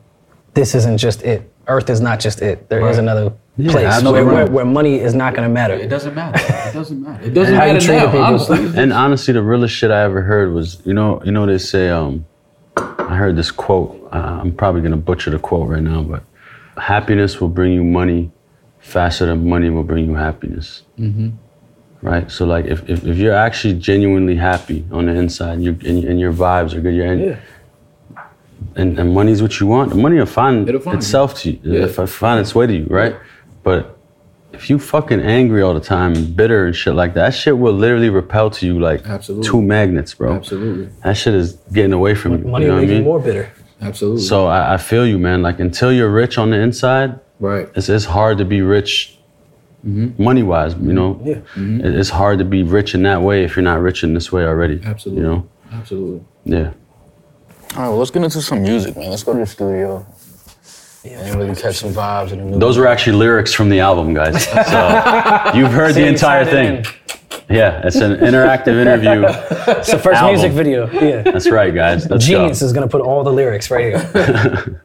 [0.53, 1.51] this isn't just it.
[1.67, 2.69] Earth is not just it.
[2.69, 3.03] There is Right.
[3.03, 5.73] another Yeah, place where, where, where money is not going to matter.
[5.73, 6.39] It doesn't matter.
[6.69, 7.23] It doesn't matter.
[7.25, 8.21] It doesn't How you matter treat now, people.
[8.23, 8.81] honestly.
[8.81, 11.89] And honestly, the realest shit I ever heard was, you know, you know, they say,
[11.89, 12.25] um,
[12.77, 14.09] I heard this quote.
[14.11, 16.23] Uh, I'm probably gonna butcher the quote right now, but
[16.77, 18.31] happiness will bring you money
[18.79, 20.83] faster than money will bring you happiness.
[22.01, 22.29] Right.
[22.29, 26.03] So like, if, if, if you're actually genuinely happy on the inside, and, you and,
[26.03, 27.37] and your vibes are good, you're in,
[28.75, 29.89] and, and money's what you want.
[29.89, 31.59] The money will find It'll find itself to you.
[31.63, 31.85] Yeah.
[31.85, 33.15] If find its way to you, right?
[33.63, 33.97] But
[34.53, 37.73] if you fucking angry all the time bitter and shit like that, that shit will
[37.73, 39.47] literally repel to you like Absolutely.
[39.49, 40.33] two magnets, bro.
[40.33, 40.89] Absolutely.
[41.03, 42.45] That shit is getting away from you.
[42.45, 43.03] Money you know will what I you mean?
[43.03, 43.51] more bitter.
[43.81, 44.21] Absolutely.
[44.21, 45.41] So I, I feel you, man.
[45.41, 47.69] Like until you're rich on the inside, right.
[47.75, 49.17] it's, it's hard to be rich
[49.85, 50.21] mm-hmm.
[50.21, 51.19] money wise, you know?
[51.23, 51.35] Yeah.
[51.35, 51.81] Mm-hmm.
[51.81, 54.31] It- It's hard to be rich in that way if you're not rich in this
[54.31, 54.81] way already.
[54.83, 55.23] Absolutely.
[55.23, 55.49] You know?
[55.71, 56.25] Absolutely.
[56.45, 56.71] Yeah.
[57.73, 59.09] All right, well, let's get into some music, man.
[59.09, 60.05] Let's go to the studio
[61.03, 62.59] Yeah, and really catch some vibes in the new.
[62.59, 64.45] Those were actually lyrics from the album, guys.
[64.47, 66.95] So you've heard the entire sign it thing.
[67.49, 69.23] Yeah, it's an interactive interview.
[69.77, 70.33] It's the first Album.
[70.33, 70.89] music video.
[70.91, 71.21] Yeah.
[71.21, 72.09] That's right, guys.
[72.09, 72.65] Let's Genius go.
[72.65, 74.81] is going to put all the lyrics right here.